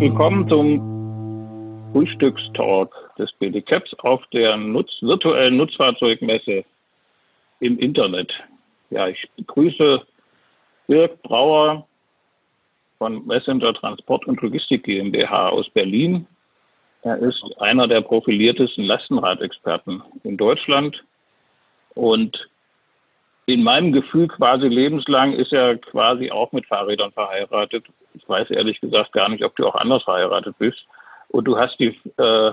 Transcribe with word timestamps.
willkommen 0.00 0.48
zum 0.48 1.92
Frühstückstalk 1.92 2.90
des 3.18 3.30
BDCAPs 3.32 3.92
auf 3.98 4.26
der 4.32 4.56
Nutz 4.56 4.90
virtuellen 5.02 5.58
Nutzfahrzeugmesse 5.58 6.64
im 7.60 7.78
Internet. 7.78 8.32
Ja, 8.88 9.08
ich 9.08 9.28
begrüße 9.36 10.00
Dirk 10.88 11.20
Brauer 11.22 11.86
von 12.96 13.26
Messenger 13.26 13.74
Transport 13.74 14.26
und 14.26 14.40
Logistik 14.40 14.84
GmbH 14.84 15.50
aus 15.50 15.68
Berlin. 15.68 16.26
Er 17.02 17.18
ist 17.18 17.44
einer 17.58 17.86
der 17.86 18.00
profiliertesten 18.00 18.84
Lastenradexperten 18.84 20.02
in 20.24 20.38
Deutschland 20.38 21.04
und 21.94 22.48
in 23.54 23.62
meinem 23.62 23.92
Gefühl 23.92 24.28
quasi 24.28 24.66
lebenslang 24.66 25.32
ist 25.32 25.52
er 25.52 25.76
quasi 25.78 26.30
auch 26.30 26.52
mit 26.52 26.66
Fahrrädern 26.66 27.12
verheiratet. 27.12 27.86
Ich 28.14 28.28
weiß 28.28 28.50
ehrlich 28.50 28.80
gesagt 28.80 29.12
gar 29.12 29.28
nicht, 29.28 29.44
ob 29.44 29.56
du 29.56 29.66
auch 29.66 29.74
anders 29.74 30.02
verheiratet 30.02 30.56
bist. 30.58 30.78
Und 31.28 31.44
du 31.44 31.58
hast 31.58 31.78
die 31.78 31.98
äh, 32.18 32.52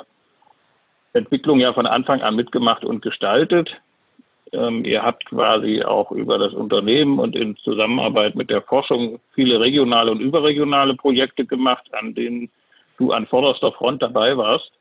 Entwicklung 1.13 1.59
ja 1.59 1.73
von 1.73 1.87
Anfang 1.87 2.21
an 2.21 2.35
mitgemacht 2.35 2.85
und 2.85 3.01
gestaltet. 3.01 3.69
Ähm, 4.53 4.85
ihr 4.85 5.03
habt 5.03 5.25
quasi 5.25 5.83
auch 5.83 6.11
über 6.11 6.37
das 6.37 6.53
Unternehmen 6.53 7.19
und 7.19 7.35
in 7.35 7.57
Zusammenarbeit 7.57 8.35
mit 8.35 8.49
der 8.49 8.61
Forschung 8.61 9.19
viele 9.33 9.59
regionale 9.59 10.11
und 10.11 10.21
überregionale 10.21 10.95
Projekte 10.95 11.45
gemacht, 11.45 11.85
an 11.93 12.13
denen 12.13 12.49
du 12.97 13.11
an 13.11 13.27
vorderster 13.27 13.71
Front 13.71 14.01
dabei 14.01 14.37
warst. 14.37 14.71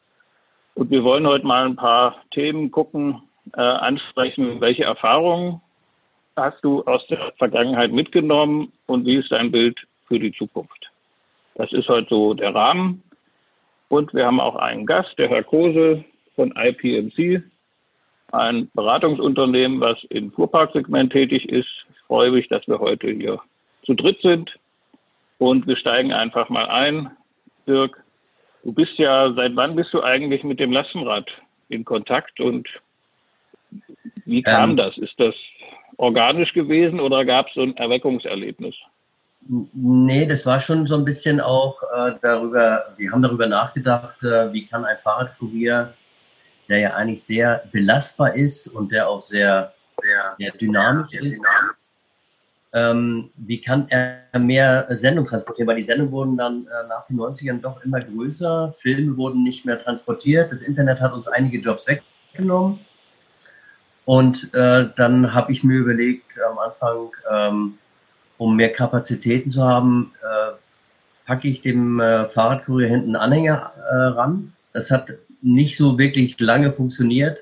Und 0.75 0.91
wir 0.91 1.03
wollen 1.03 1.27
heute 1.27 1.47
mal 1.47 1.65
ein 1.67 1.77
paar 1.77 2.17
Themen 2.33 2.71
gucken, 2.71 3.23
äh, 3.57 3.61
ansprechen, 3.61 4.61
welche 4.61 4.85
Erfahrungen 4.85 5.61
hast 6.37 6.63
du 6.63 6.83
aus 6.85 7.07
der 7.09 7.33
Vergangenheit 7.39 7.93
mitgenommen 7.93 8.73
und 8.87 9.07
wie 9.07 9.17
ist 9.17 9.33
dein 9.33 9.51
Bild 9.51 9.79
für 10.07 10.19
die 10.19 10.33
Zukunft? 10.33 10.91
Das 11.55 11.73
ist 11.73 11.89
heute 11.89 12.09
so 12.11 12.35
der 12.35 12.55
Rahmen. 12.55 13.03
Und 13.89 14.13
wir 14.13 14.27
haben 14.27 14.41
auch 14.41 14.57
einen 14.57 14.85
Gast, 14.85 15.17
der 15.19 15.29
Herr 15.29 15.45
Kose 15.45 16.05
von 16.35 16.53
IPMC, 16.57 17.43
ein 18.33 18.69
Beratungsunternehmen, 18.75 19.81
was 19.81 20.03
im 20.11 20.33
Fuhrparksegment 20.33 21.13
tätig 21.13 21.49
ist. 21.49 21.69
Ich 21.91 22.01
freue 22.07 22.31
mich, 22.31 22.49
dass 22.49 22.67
wir 22.69 22.79
heute 22.79 23.11
hier 23.11 23.41
zu 23.85 23.95
dritt 23.95 24.21
sind. 24.21 24.53
Und 25.39 25.67
wir 25.67 25.77
steigen 25.77 26.13
einfach 26.13 26.49
mal 26.49 26.67
ein. 26.67 27.11
Dirk, 27.67 28.03
du 28.65 28.73
bist 28.73 28.99
ja, 28.99 29.33
seit 29.35 29.55
wann 29.57 29.77
bist 29.77 29.93
du 29.95 30.03
eigentlich 30.03 30.43
mit 30.45 30.61
dem 30.61 30.73
Lastenrad 30.73 31.31
in 31.69 31.85
Kontakt 31.85 32.41
und 32.41 32.69
wie 34.27 34.43
kam 34.43 34.71
ähm, 34.71 34.77
das? 34.77 34.99
Ist 34.99 35.19
das 35.19 35.35
organisch 35.97 36.53
gewesen 36.53 37.01
oder 37.01 37.25
gab 37.25 37.49
es 37.49 37.55
so 37.55 37.63
ein 37.63 37.77
Erweckungserlebnis? 37.77 38.75
Nee, 39.49 40.27
das 40.27 40.45
war 40.45 40.61
schon 40.61 40.87
so 40.87 40.97
ein 40.97 41.05
bisschen 41.05 41.41
auch 41.41 41.81
äh, 41.95 42.15
darüber, 42.21 42.95
wir 42.97 43.13
haben 43.13 43.23
darüber 43.23 43.47
nachgedacht, 43.47 44.23
äh, 44.25 44.53
wie 44.53 44.67
kann 44.67 44.85
ein 44.85 44.99
Fahrradkurier, 44.99 45.95
der 46.69 46.79
ja 46.79 46.95
eigentlich 46.95 47.23
sehr 47.23 47.63
belastbar 47.71 48.35
ist 48.35 48.67
und 48.67 48.91
der 48.91 49.09
auch 49.09 49.21
sehr, 49.21 49.73
sehr, 50.03 50.35
sehr 50.39 50.51
dynamisch 50.53 51.11
sehr 51.11 51.23
ist, 51.23 51.43
ähm, 52.73 53.31
wie 53.37 53.61
kann 53.61 53.87
er 53.89 54.39
mehr 54.39 54.87
Sendung 54.91 55.27
transportieren? 55.27 55.69
Weil 55.69 55.77
die 55.77 55.83
Sendungen 55.83 56.13
wurden 56.13 56.37
dann 56.37 56.67
äh, 56.67 56.89
nach 56.89 57.07
den 57.07 57.17
90ern 57.17 57.61
doch 57.61 57.83
immer 57.85 58.01
größer, 58.01 58.73
Filme 58.73 59.17
wurden 59.17 59.45
nicht 59.45 59.65
mehr 59.65 59.83
transportiert, 59.83 60.51
das 60.53 60.61
Internet 60.61 61.01
hat 61.01 61.13
uns 61.13 61.29
einige 61.29 61.59
Jobs 61.59 61.87
weggenommen. 61.87 62.81
Und 64.07 64.55
äh, 64.55 64.89
dann 64.97 65.35
habe 65.35 65.53
ich 65.53 65.65
mir 65.65 65.79
überlegt, 65.79 66.41
am 66.49 66.59
Anfang, 66.59 67.11
ähm, 67.31 67.75
um 68.39 68.55
mehr 68.55 68.73
Kapazitäten 68.73 69.51
zu 69.51 69.65
haben, 69.65 70.13
äh, 70.23 70.53
packe 71.27 71.49
ich 71.49 71.61
dem 71.61 71.99
äh, 71.99 72.29
Fahrradkurier 72.29 72.89
hinten 72.89 73.17
Anhänger 73.17 73.73
äh, 73.91 73.95
ran. 73.95 74.53
Das 74.73 74.93
hat 74.93 75.09
nicht 75.43 75.77
so 75.77 75.99
wirklich 75.99 76.39
lange 76.39 76.73
funktioniert. 76.73 77.39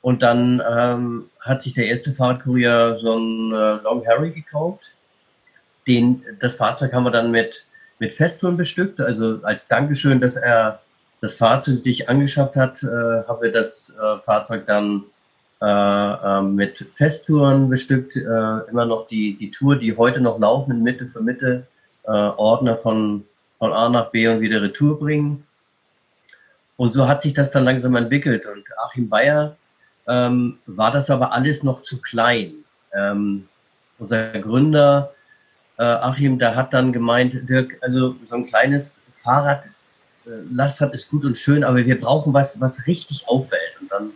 Und 0.00 0.22
dann 0.22 0.62
ähm, 0.66 1.28
hat 1.40 1.62
sich 1.62 1.74
der 1.74 1.88
erste 1.88 2.14
Fahrradkurier 2.14 2.96
so 2.98 3.12
einen 3.12 3.52
äh, 3.52 3.82
Long 3.82 4.06
Harry 4.06 4.30
gekauft. 4.30 4.92
Den, 5.86 6.24
das 6.40 6.54
Fahrzeug 6.54 6.94
haben 6.94 7.04
wir 7.04 7.10
dann 7.10 7.30
mit, 7.30 7.66
mit 7.98 8.14
Festtouren 8.14 8.56
bestückt. 8.56 8.98
Also 8.98 9.40
als 9.42 9.68
Dankeschön, 9.68 10.22
dass 10.22 10.36
er 10.36 10.80
das 11.20 11.34
Fahrzeug 11.34 11.82
sich 11.82 12.08
angeschafft 12.08 12.56
hat, 12.56 12.82
äh, 12.82 12.86
haben 12.86 13.42
wir 13.42 13.52
das 13.52 13.90
äh, 13.90 14.18
Fahrzeug 14.20 14.66
dann 14.66 15.04
äh, 15.60 15.66
äh, 15.66 16.42
mit 16.42 16.86
Festtouren 16.94 17.68
bestückt, 17.68 18.16
äh, 18.16 18.20
immer 18.70 18.84
noch 18.84 19.08
die, 19.08 19.36
die 19.36 19.50
Tour, 19.50 19.76
die 19.76 19.96
heute 19.96 20.20
noch 20.20 20.38
laufen, 20.38 20.72
in 20.72 20.82
Mitte 20.82 21.06
für 21.06 21.20
Mitte, 21.20 21.66
äh, 22.04 22.10
Ordner 22.10 22.76
von, 22.76 23.24
von 23.58 23.72
A 23.72 23.88
nach 23.88 24.10
B 24.10 24.28
und 24.28 24.40
wieder 24.40 24.62
Retour 24.62 24.98
bringen. 24.98 25.44
Und 26.76 26.92
so 26.92 27.08
hat 27.08 27.22
sich 27.22 27.34
das 27.34 27.50
dann 27.50 27.64
langsam 27.64 27.96
entwickelt. 27.96 28.46
Und 28.46 28.64
Achim 28.84 29.08
Bayer 29.08 29.56
ähm, 30.06 30.58
war 30.66 30.92
das 30.92 31.10
aber 31.10 31.32
alles 31.32 31.64
noch 31.64 31.82
zu 31.82 32.00
klein. 32.00 32.54
Ähm, 32.94 33.48
unser 33.98 34.30
Gründer 34.30 35.12
äh, 35.78 35.82
Achim, 35.82 36.38
der 36.38 36.56
hat 36.56 36.72
dann 36.72 36.92
gemeint, 36.92 37.48
Dirk, 37.48 37.78
also 37.82 38.16
so 38.26 38.34
ein 38.34 38.44
kleines 38.44 39.02
Fahrrad, 39.12 39.64
äh, 40.26 40.30
Lastrad 40.52 40.92
ist 40.92 41.08
gut 41.08 41.24
und 41.24 41.38
schön, 41.38 41.64
aber 41.64 41.78
wir 41.78 42.00
brauchen 42.00 42.32
was, 42.34 42.60
was 42.60 42.86
richtig 42.86 43.26
auffällt. 43.28 43.80
Und 43.80 43.90
dann 43.90 44.10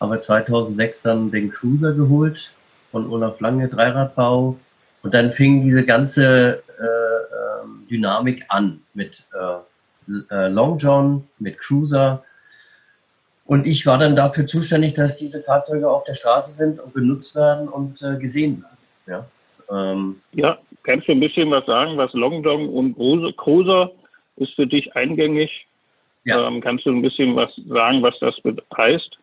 haben 0.00 0.10
wir 0.10 0.18
2006 0.18 1.02
dann 1.02 1.30
den 1.30 1.50
Cruiser 1.50 1.92
geholt 1.92 2.52
von 2.90 3.10
Olaf 3.10 3.40
Lange, 3.40 3.68
Dreiradbau. 3.68 4.56
Und 5.02 5.14
dann 5.14 5.32
fing 5.32 5.62
diese 5.62 5.84
ganze 5.84 6.62
äh, 6.78 6.84
äh, 6.84 7.88
Dynamik 7.90 8.44
an 8.48 8.80
mit 8.94 9.26
äh, 9.34 10.34
äh, 10.34 10.48
Long 10.48 10.78
John, 10.78 11.26
mit 11.38 11.58
Cruiser. 11.58 12.24
Und 13.46 13.66
ich 13.66 13.86
war 13.86 13.98
dann 13.98 14.16
dafür 14.16 14.46
zuständig, 14.46 14.94
dass 14.94 15.16
diese 15.16 15.42
Fahrzeuge 15.42 15.88
auf 15.88 16.04
der 16.04 16.14
Straße 16.14 16.52
sind 16.52 16.80
und 16.80 16.94
benutzt 16.94 17.34
werden 17.34 17.68
und 17.68 18.02
äh, 18.02 18.16
gesehen 18.16 18.62
werden. 18.62 18.76
Ja, 19.06 19.92
ähm, 19.92 20.20
ja, 20.32 20.58
kannst 20.82 21.08
du 21.08 21.12
ein 21.12 21.20
bisschen 21.20 21.50
was 21.50 21.66
sagen, 21.66 21.96
was 21.96 22.12
Long 22.12 22.42
John 22.42 22.68
und 22.68 23.36
Cruiser 23.36 23.90
ist 24.36 24.54
für 24.54 24.66
dich 24.66 24.94
eingängig? 24.94 25.66
Ja. 26.24 26.46
Ähm, 26.46 26.60
kannst 26.60 26.86
du 26.86 26.90
ein 26.90 27.02
bisschen 27.02 27.34
was 27.34 27.50
sagen, 27.68 28.02
was 28.02 28.18
das 28.20 28.34
heißt? 28.76 29.18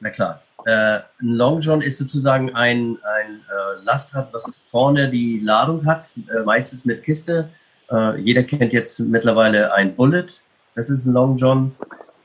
Na 0.00 0.10
klar. 0.10 0.42
Äh, 0.66 1.00
ein 1.20 1.34
Long 1.34 1.60
John 1.60 1.80
ist 1.80 1.98
sozusagen 1.98 2.54
ein, 2.54 2.98
ein 3.02 3.40
äh, 3.48 3.84
Lastrad, 3.84 4.32
was 4.32 4.58
vorne 4.58 5.08
die 5.10 5.38
Ladung 5.38 5.86
hat, 5.86 6.10
äh, 6.28 6.42
meistens 6.42 6.84
mit 6.84 7.04
Kiste. 7.04 7.48
Äh, 7.90 8.20
jeder 8.20 8.42
kennt 8.42 8.72
jetzt 8.72 8.98
mittlerweile 8.98 9.72
ein 9.72 9.94
Bullet. 9.94 10.26
Das 10.74 10.90
ist 10.90 11.06
ein 11.06 11.12
Long 11.12 11.36
John 11.36 11.74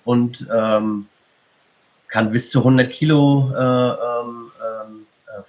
und 0.05 0.47
ähm, 0.53 1.07
kann 2.07 2.31
bis 2.31 2.49
zu 2.49 2.59
100 2.59 2.91
Kilo 2.91 3.53
äh, 3.55 3.59
ähm, 3.59 4.51
ähm, 4.59 5.05
äh, 5.27 5.43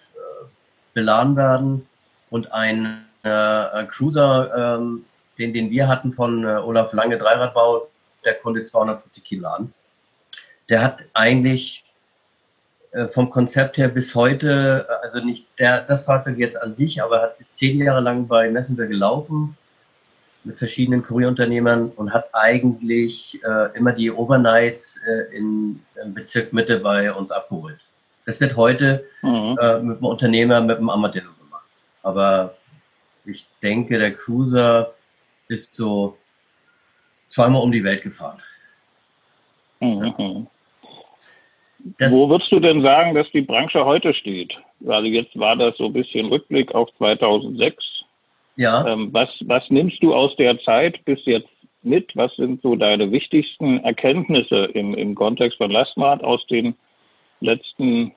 beladen 0.94 1.36
werden. 1.36 1.86
Und 2.30 2.52
ein 2.52 3.04
Cruiser, 3.22 4.76
ähm, 4.80 5.04
den, 5.38 5.52
den 5.52 5.70
wir 5.70 5.86
hatten 5.86 6.12
von 6.12 6.44
Olaf 6.44 6.92
Lange 6.92 7.16
Dreiradbau, 7.16 7.88
der 8.24 8.34
konnte 8.34 8.64
240 8.64 9.22
Kilo 9.22 9.42
laden. 9.42 9.72
Der 10.68 10.82
hat 10.82 11.04
eigentlich 11.12 11.84
äh, 11.84 11.91
vom 13.08 13.30
Konzept 13.30 13.78
her 13.78 13.88
bis 13.88 14.14
heute, 14.14 14.86
äh, 14.88 14.92
also 15.03 15.20
nicht 15.20 15.47
der, 15.58 15.82
das 15.82 16.04
Fahrzeug 16.04 16.38
jetzt 16.38 16.60
an 16.60 16.72
sich, 16.72 17.03
aber 17.03 17.22
hat 17.22 17.41
ist 17.41 17.56
zehn 17.56 17.78
Jahre 17.78 18.00
lang 18.00 18.26
bei 18.28 18.50
Messenger 18.50 18.86
gelaufen 18.86 19.56
mit 20.44 20.56
verschiedenen 20.56 21.02
Kurierunternehmern 21.02 21.91
und 21.91 22.12
hat 22.12 22.28
eigentlich 22.32 23.41
äh, 23.44 23.76
immer 23.76 23.92
die 23.92 24.10
Overnights 24.10 25.00
äh, 25.06 25.36
in, 25.36 25.81
im 26.02 26.14
Bezirk 26.14 26.52
Mitte 26.52 26.81
bei 26.81 27.12
uns 27.12 27.31
abgeholt. 27.31 27.78
Das 28.26 28.41
wird 28.41 28.56
heute 28.56 29.04
mhm. 29.22 29.56
äh, 29.60 29.78
mit 29.78 29.97
einem 29.98 30.04
Unternehmer, 30.04 30.60
mit 30.60 30.78
einem 30.78 30.91
Armadillo 30.91 31.31
gemacht. 31.44 31.66
Aber 32.02 32.56
ich 33.25 33.46
denke, 33.62 33.99
der 33.99 34.14
Cruiser 34.14 34.94
ist 35.49 35.75
so 35.75 36.16
zweimal 37.28 37.62
um 37.62 37.72
die 37.72 37.84
Welt 37.84 38.02
gefahren. 38.02 38.43
Mhm. 39.81 40.46
Das 41.99 42.12
Wo 42.12 42.29
würdest 42.29 42.52
du 42.52 42.61
denn 42.61 42.82
sagen, 42.82 43.14
dass 43.14 43.31
die 43.32 43.40
Branche 43.40 43.84
heute 43.84 44.14
steht? 44.14 44.52
Also 44.87 45.06
jetzt 45.06 45.38
war 45.38 45.56
das 45.56 45.76
so 45.76 45.87
ein 45.87 45.93
bisschen 45.93 46.26
Rückblick 46.26 46.75
auf 46.75 46.88
2006. 46.99 47.84
Ja. 48.56 48.87
Ähm, 48.87 49.08
was, 49.12 49.29
was 49.46 49.69
nimmst 49.70 50.02
du 50.02 50.14
aus 50.14 50.34
der 50.37 50.61
Zeit 50.61 51.05
bis 51.05 51.19
jetzt 51.25 51.49
mit? 51.82 52.14
Was 52.14 52.34
sind 52.37 52.62
so 52.62 52.76
deine 52.76 53.11
wichtigsten 53.11 53.79
Erkenntnisse 53.79 54.67
im, 54.75 54.94
im 54.94 55.14
Kontext 55.14 55.58
von 55.58 55.70
Lastmart 55.70 56.23
aus 56.23 56.46
den 56.46 56.75
letzten, 57.40 58.12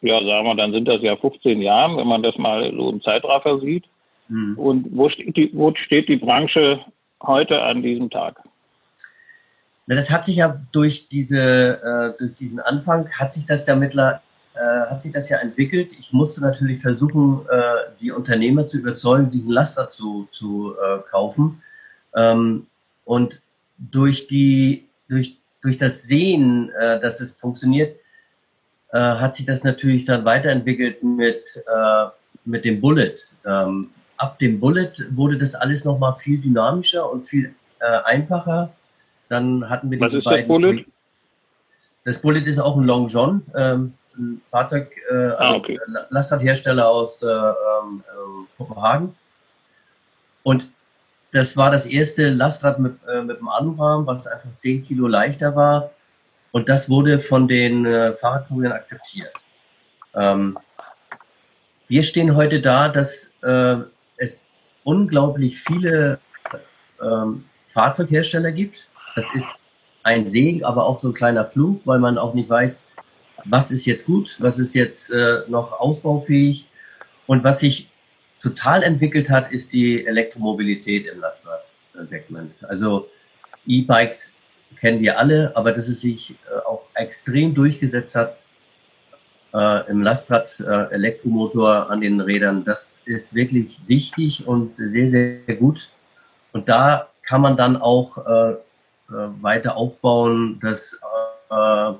ja, 0.00 0.22
sagen 0.24 0.46
wir, 0.46 0.54
dann 0.56 0.72
sind 0.72 0.88
das 0.88 1.02
ja 1.02 1.16
15 1.16 1.62
Jahren, 1.62 1.96
wenn 1.96 2.08
man 2.08 2.22
das 2.22 2.36
mal 2.36 2.72
so 2.74 2.90
im 2.90 3.02
Zeitraffer 3.02 3.60
sieht. 3.60 3.84
Mhm. 4.28 4.58
Und 4.58 4.86
wo 4.90 5.08
steht, 5.08 5.36
die, 5.36 5.50
wo 5.52 5.72
steht 5.74 6.08
die 6.08 6.16
Branche 6.16 6.80
heute 7.22 7.62
an 7.62 7.82
diesem 7.82 8.10
Tag? 8.10 8.42
Na, 9.86 9.94
das 9.94 10.10
hat 10.10 10.24
sich 10.24 10.36
ja 10.36 10.60
durch 10.72 11.08
diese, 11.08 11.38
äh, 11.38 12.18
durch 12.18 12.34
diesen 12.34 12.60
Anfang 12.60 13.08
hat 13.10 13.32
sich 13.32 13.44
das 13.46 13.66
ja 13.66 13.76
mittler, 13.76 14.22
äh, 14.54 14.90
hat 14.90 15.02
sich 15.02 15.12
das 15.12 15.28
ja 15.28 15.38
entwickelt. 15.38 15.92
Ich 15.98 16.12
musste 16.12 16.40
natürlich 16.40 16.80
versuchen, 16.80 17.46
äh, 17.50 17.60
die 18.00 18.10
Unternehmer 18.10 18.66
zu 18.66 18.78
überzeugen, 18.78 19.30
sich 19.30 19.42
einen 19.42 19.50
Laster 19.50 19.88
zu, 19.88 20.28
zu 20.32 20.74
äh, 20.74 21.00
kaufen. 21.10 21.62
Ähm, 22.14 22.66
und 23.04 23.40
durch 23.78 24.26
die, 24.26 24.88
durch, 25.08 25.36
durch 25.62 25.76
das 25.76 26.04
Sehen, 26.04 26.70
äh, 26.70 27.00
dass 27.00 27.20
es 27.20 27.32
funktioniert, 27.32 27.96
äh, 28.92 28.98
hat 28.98 29.34
sich 29.34 29.44
das 29.44 29.64
natürlich 29.64 30.04
dann 30.06 30.24
weiterentwickelt 30.24 31.02
mit, 31.02 31.44
äh, 31.66 32.06
mit 32.44 32.64
dem 32.64 32.80
Bullet. 32.80 33.16
Ähm, 33.44 33.90
ab 34.16 34.38
dem 34.38 34.60
Bullet 34.60 34.92
wurde 35.10 35.36
das 35.36 35.54
alles 35.54 35.84
nochmal 35.84 36.14
viel 36.14 36.40
dynamischer 36.40 37.10
und 37.10 37.28
viel 37.28 37.54
äh, 37.80 37.84
einfacher. 38.04 38.72
Dann 39.28 39.68
hatten 39.68 39.90
wir 39.90 39.98
die 39.98 40.04
Was 40.04 40.14
ist 40.14 40.26
das 40.26 40.46
Bullet? 40.46 40.84
Das 42.04 42.20
Bullet 42.20 42.40
ist 42.40 42.58
auch 42.58 42.76
ein 42.76 42.84
Long 42.84 43.08
John, 43.08 43.42
ähm, 43.54 43.94
ein 44.16 44.42
Fahrzeug, 44.50 44.92
äh, 45.10 45.14
ah, 45.14 45.34
also 45.36 45.56
okay. 45.56 45.78
Lastradhersteller 46.10 46.88
aus 46.88 47.22
äh, 47.22 47.28
äh, 47.28 47.52
Kopenhagen. 48.58 49.14
Und 50.42 50.68
das 51.32 51.56
war 51.56 51.70
das 51.70 51.86
erste 51.86 52.30
Lastrad 52.30 52.78
mit, 52.78 52.96
äh, 53.08 53.22
mit 53.22 53.38
dem 53.38 53.48
Anrahmen, 53.48 54.06
was 54.06 54.26
einfach 54.26 54.54
10 54.54 54.84
Kilo 54.84 55.08
leichter 55.08 55.56
war. 55.56 55.90
Und 56.52 56.68
das 56.68 56.88
wurde 56.88 57.18
von 57.18 57.48
den 57.48 57.86
äh, 57.86 58.12
Fahrradkurieren 58.12 58.72
akzeptiert. 58.72 59.32
Ähm, 60.14 60.56
wir 61.88 62.02
stehen 62.02 62.36
heute 62.36 62.60
da, 62.60 62.88
dass 62.88 63.32
äh, 63.42 63.76
es 64.18 64.46
unglaublich 64.84 65.60
viele 65.60 66.20
ähm, 67.02 67.44
Fahrzeughersteller 67.72 68.52
gibt. 68.52 68.78
Das 69.14 69.32
ist 69.34 69.58
ein 70.02 70.26
Segen, 70.26 70.64
aber 70.64 70.86
auch 70.86 70.98
so 70.98 71.08
ein 71.08 71.14
kleiner 71.14 71.44
Flug, 71.44 71.80
weil 71.84 71.98
man 71.98 72.18
auch 72.18 72.34
nicht 72.34 72.48
weiß, 72.48 72.82
was 73.46 73.70
ist 73.70 73.86
jetzt 73.86 74.06
gut, 74.06 74.36
was 74.38 74.58
ist 74.58 74.74
jetzt 74.74 75.10
äh, 75.10 75.42
noch 75.48 75.72
ausbaufähig. 75.80 76.68
Und 77.26 77.42
was 77.42 77.60
sich 77.60 77.90
total 78.42 78.82
entwickelt 78.82 79.30
hat, 79.30 79.50
ist 79.50 79.72
die 79.72 80.06
Elektromobilität 80.06 81.06
im 81.06 81.20
Lastwagen-Segment. 81.20 82.52
Also 82.68 83.08
E-Bikes 83.66 84.32
kennen 84.78 85.00
wir 85.00 85.18
alle, 85.18 85.56
aber 85.56 85.72
dass 85.72 85.88
es 85.88 86.02
sich 86.02 86.32
äh, 86.32 86.58
auch 86.66 86.82
extrem 86.94 87.54
durchgesetzt 87.54 88.14
hat 88.14 88.42
äh, 89.54 89.90
im 89.90 90.02
Lastrad 90.02 90.60
äh, 90.60 90.92
Elektromotor 90.92 91.88
an 91.90 92.00
den 92.00 92.20
Rädern, 92.20 92.64
das 92.64 93.00
ist 93.06 93.34
wirklich 93.34 93.80
wichtig 93.86 94.46
und 94.46 94.74
sehr, 94.76 95.08
sehr 95.08 95.38
gut. 95.56 95.90
Und 96.52 96.68
da 96.68 97.08
kann 97.22 97.40
man 97.40 97.56
dann 97.56 97.76
auch 97.76 98.18
äh 98.18 98.56
weiter 99.08 99.76
aufbauen, 99.76 100.58
dass 100.60 100.98
äh, 101.50 101.92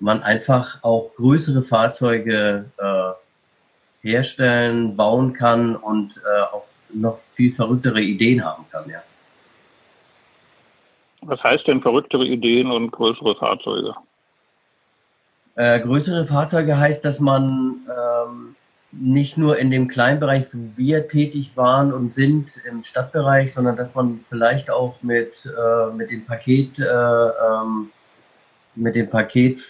man 0.00 0.22
einfach 0.22 0.82
auch 0.82 1.12
größere 1.16 1.62
Fahrzeuge 1.62 2.64
äh, 2.78 4.08
herstellen, 4.08 4.96
bauen 4.96 5.32
kann 5.34 5.76
und 5.76 6.16
äh, 6.18 6.42
auch 6.42 6.64
noch 6.92 7.18
viel 7.18 7.52
verrücktere 7.52 8.00
Ideen 8.00 8.44
haben 8.44 8.64
kann, 8.70 8.88
ja. 8.88 9.02
Was 11.22 11.42
heißt 11.42 11.66
denn 11.66 11.82
verrücktere 11.82 12.24
Ideen 12.24 12.70
und 12.70 12.90
größere 12.90 13.36
Fahrzeuge? 13.36 13.94
Äh, 15.56 15.80
größere 15.80 16.24
Fahrzeuge 16.24 16.78
heißt, 16.78 17.04
dass 17.04 17.20
man 17.20 17.86
ähm, 17.86 18.56
nicht 18.92 19.36
nur 19.38 19.58
in 19.58 19.70
dem 19.70 19.88
Kleinbereich, 19.88 20.46
wo 20.52 20.70
wir 20.76 21.08
tätig 21.08 21.56
waren 21.56 21.92
und 21.92 22.12
sind 22.12 22.60
im 22.68 22.82
Stadtbereich, 22.82 23.54
sondern 23.54 23.76
dass 23.76 23.94
man 23.94 24.24
vielleicht 24.28 24.70
auch 24.70 25.00
mit, 25.02 25.46
äh, 25.46 25.92
mit 25.94 26.10
dem 26.10 26.24
Paket, 26.26 26.78
äh, 26.80 26.84
ähm, 26.84 27.90
mit 28.74 28.96
dem 28.96 29.08
Paketdiensten 29.08 29.66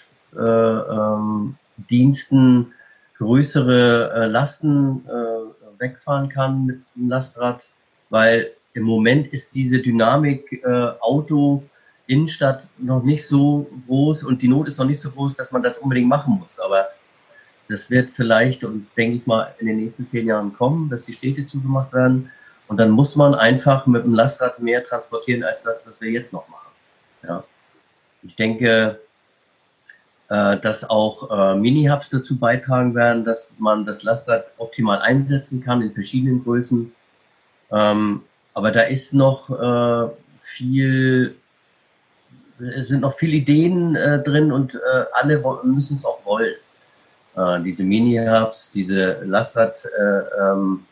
äh, 2.36 2.66
ähm, 2.66 2.72
größere 3.18 4.12
äh, 4.14 4.26
Lasten 4.26 5.04
äh, 5.06 5.80
wegfahren 5.80 6.28
kann 6.28 6.66
mit 6.66 6.80
dem 6.96 7.08
Lastrad, 7.08 7.68
weil 8.08 8.52
im 8.72 8.84
Moment 8.84 9.32
ist 9.32 9.54
diese 9.54 9.80
Dynamik 9.80 10.62
äh, 10.64 10.92
Auto 11.00 11.64
Innenstadt 12.06 12.66
noch 12.78 13.02
nicht 13.02 13.26
so 13.26 13.70
groß 13.86 14.24
und 14.24 14.42
die 14.42 14.48
Not 14.48 14.68
ist 14.68 14.78
noch 14.78 14.86
nicht 14.86 15.00
so 15.00 15.10
groß, 15.10 15.36
dass 15.36 15.52
man 15.52 15.62
das 15.62 15.78
unbedingt 15.78 16.08
machen 16.08 16.38
muss. 16.40 16.58
Aber 16.58 16.88
das 17.70 17.88
wird 17.88 18.10
vielleicht 18.14 18.64
und 18.64 18.88
denke 18.96 19.18
ich 19.18 19.26
mal 19.26 19.54
in 19.58 19.68
den 19.68 19.78
nächsten 19.78 20.06
zehn 20.06 20.26
Jahren 20.26 20.52
kommen, 20.52 20.90
dass 20.90 21.06
die 21.06 21.12
Städte 21.12 21.46
zugemacht 21.46 21.92
werden. 21.92 22.30
Und 22.66 22.76
dann 22.78 22.90
muss 22.90 23.16
man 23.16 23.34
einfach 23.34 23.86
mit 23.86 24.04
dem 24.04 24.14
Lastrad 24.14 24.60
mehr 24.60 24.84
transportieren 24.84 25.44
als 25.44 25.62
das, 25.62 25.86
was 25.86 26.00
wir 26.00 26.10
jetzt 26.10 26.32
noch 26.32 26.48
machen. 26.48 26.70
Ja. 27.22 27.44
Ich 28.22 28.36
denke, 28.36 29.00
äh, 30.28 30.58
dass 30.58 30.88
auch 30.88 31.30
äh, 31.30 31.56
Mini-Hubs 31.56 32.10
dazu 32.10 32.38
beitragen 32.38 32.94
werden, 32.94 33.24
dass 33.24 33.52
man 33.58 33.84
das 33.84 34.02
Lastrad 34.02 34.46
optimal 34.58 35.00
einsetzen 35.00 35.62
kann 35.62 35.82
in 35.82 35.92
verschiedenen 35.92 36.42
Größen. 36.42 36.92
Ähm, 37.72 38.22
aber 38.54 38.72
da 38.72 38.82
ist 38.82 39.14
noch 39.14 39.50
äh, 39.50 40.10
viel, 40.40 41.36
sind 42.58 43.00
noch 43.00 43.16
viele 43.16 43.36
Ideen 43.38 43.94
drin 43.94 44.52
und 44.52 44.78
alle 45.14 45.42
müssen 45.64 45.94
es 45.94 46.04
auch 46.04 46.22
wollen. 46.26 46.54
Äh, 47.40 47.62
diese 47.62 47.84
Mini-Hubs, 47.84 48.70
diese 48.72 49.22
Lastrad, 49.24 49.84
äh, 49.98 50.42
ähm, 50.42 50.84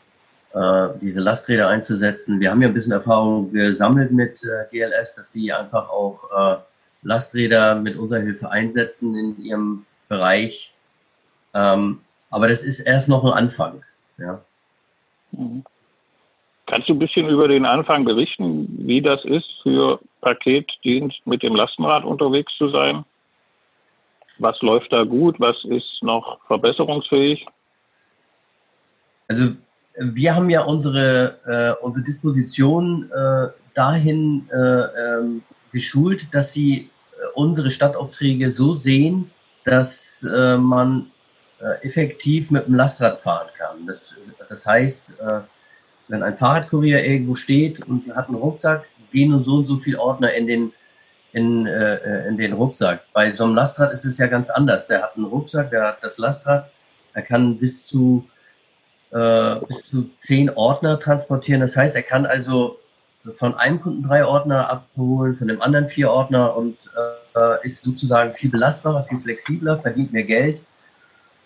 äh, 0.53 0.87
diese 1.01 1.19
Lasträder 1.19 1.67
einzusetzen. 1.67 2.39
Wir 2.39 2.49
haben 2.49 2.61
ja 2.61 2.69
ein 2.69 2.73
bisschen 2.73 2.91
Erfahrung 2.91 3.51
gesammelt 3.51 4.11
mit 4.11 4.41
äh, 4.43 4.65
GLS, 4.71 5.15
dass 5.15 5.31
sie 5.31 5.51
einfach 5.51 5.89
auch 5.89 6.23
äh, 6.35 6.57
Lasträder 7.03 7.75
mit 7.75 7.97
unserer 7.97 8.21
Hilfe 8.21 8.49
einsetzen 8.49 9.15
in 9.15 9.43
ihrem 9.43 9.85
Bereich. 10.07 10.73
Ähm, 11.53 11.99
aber 12.31 12.47
das 12.47 12.63
ist 12.63 12.79
erst 12.79 13.09
noch 13.09 13.23
ein 13.25 13.33
Anfang. 13.33 13.83
Ja. 14.17 14.41
Mhm. 15.31 15.63
Kannst 16.65 16.87
du 16.87 16.93
ein 16.93 16.99
bisschen 16.99 17.27
über 17.27 17.47
den 17.47 17.65
Anfang 17.65 18.05
berichten, 18.05 18.67
wie 18.87 19.01
das 19.01 19.25
ist, 19.25 19.49
für 19.63 19.99
Paketdienst 20.21 21.25
mit 21.25 21.41
dem 21.41 21.55
Lastenrad 21.55 22.03
unterwegs 22.03 22.53
zu 22.57 22.69
sein? 22.69 23.05
Was 24.39 24.61
läuft 24.61 24.91
da 24.91 25.03
gut? 25.03 25.39
Was 25.39 25.57
ist 25.65 25.99
noch 26.01 26.39
verbesserungsfähig? 26.47 27.45
Also 29.27 29.51
wir 29.97 30.35
haben 30.35 30.49
ja 30.49 30.61
unsere, 30.61 31.39
äh, 31.45 31.83
unsere 31.83 32.05
Disposition 32.05 33.11
äh, 33.11 33.47
dahin 33.75 34.49
äh, 34.51 34.57
ähm, 34.57 35.43
geschult, 35.71 36.27
dass 36.31 36.53
sie 36.53 36.77
äh, 36.77 37.25
unsere 37.35 37.69
Stadtaufträge 37.69 38.51
so 38.51 38.75
sehen, 38.75 39.29
dass 39.65 40.23
äh, 40.23 40.57
man 40.57 41.11
äh, 41.59 41.85
effektiv 41.85 42.49
mit 42.49 42.65
dem 42.65 42.75
Lastrad 42.75 43.19
fahren 43.19 43.49
kann. 43.57 43.85
Das, 43.85 44.15
das 44.47 44.65
heißt, 44.65 45.13
wenn 46.07 46.23
ein 46.23 46.37
Fahrradkurier 46.37 47.03
irgendwo 47.03 47.35
steht 47.35 47.85
und 47.85 48.15
hat 48.15 48.27
einen 48.27 48.37
Rucksack, 48.37 48.85
gehen 49.11 49.31
nur 49.31 49.39
so 49.39 49.57
und 49.57 49.65
so 49.65 49.77
viele 49.77 49.99
Ordner 49.99 50.33
in 50.33 50.47
den, 50.47 50.73
in, 51.33 51.67
äh, 51.67 52.27
in 52.27 52.37
den 52.37 52.53
Rucksack. 52.53 53.01
Bei 53.13 53.31
so 53.33 53.43
einem 53.43 53.55
Lastrad 53.55 53.93
ist 53.93 54.05
es 54.05 54.17
ja 54.17 54.27
ganz 54.27 54.49
anders. 54.49 54.87
Der 54.87 55.01
hat 55.01 55.15
einen 55.15 55.25
Rucksack, 55.25 55.69
der 55.69 55.87
hat 55.87 56.03
das 56.03 56.17
Lastrad, 56.17 56.71
er 57.13 57.21
kann 57.21 57.57
bis 57.57 57.85
zu, 57.85 58.27
äh, 59.11 59.55
bis 59.67 59.83
zu 59.83 60.09
zehn 60.17 60.49
Ordner 60.49 60.99
transportieren. 60.99 61.61
Das 61.61 61.75
heißt, 61.75 61.95
er 61.95 62.03
kann 62.03 62.25
also 62.25 62.79
von 63.33 63.55
einem 63.55 63.79
Kunden 63.79 64.03
drei 64.03 64.25
Ordner 64.25 64.69
abholen, 64.69 65.35
von 65.35 65.47
dem 65.47 65.61
anderen 65.61 65.89
vier 65.89 66.09
Ordner 66.09 66.55
und 66.55 66.77
äh, 67.35 67.65
ist 67.65 67.81
sozusagen 67.81 68.33
viel 68.33 68.49
belastbarer, 68.49 69.03
viel 69.03 69.19
flexibler, 69.19 69.77
verdient 69.77 70.13
mehr 70.13 70.23
Geld. 70.23 70.63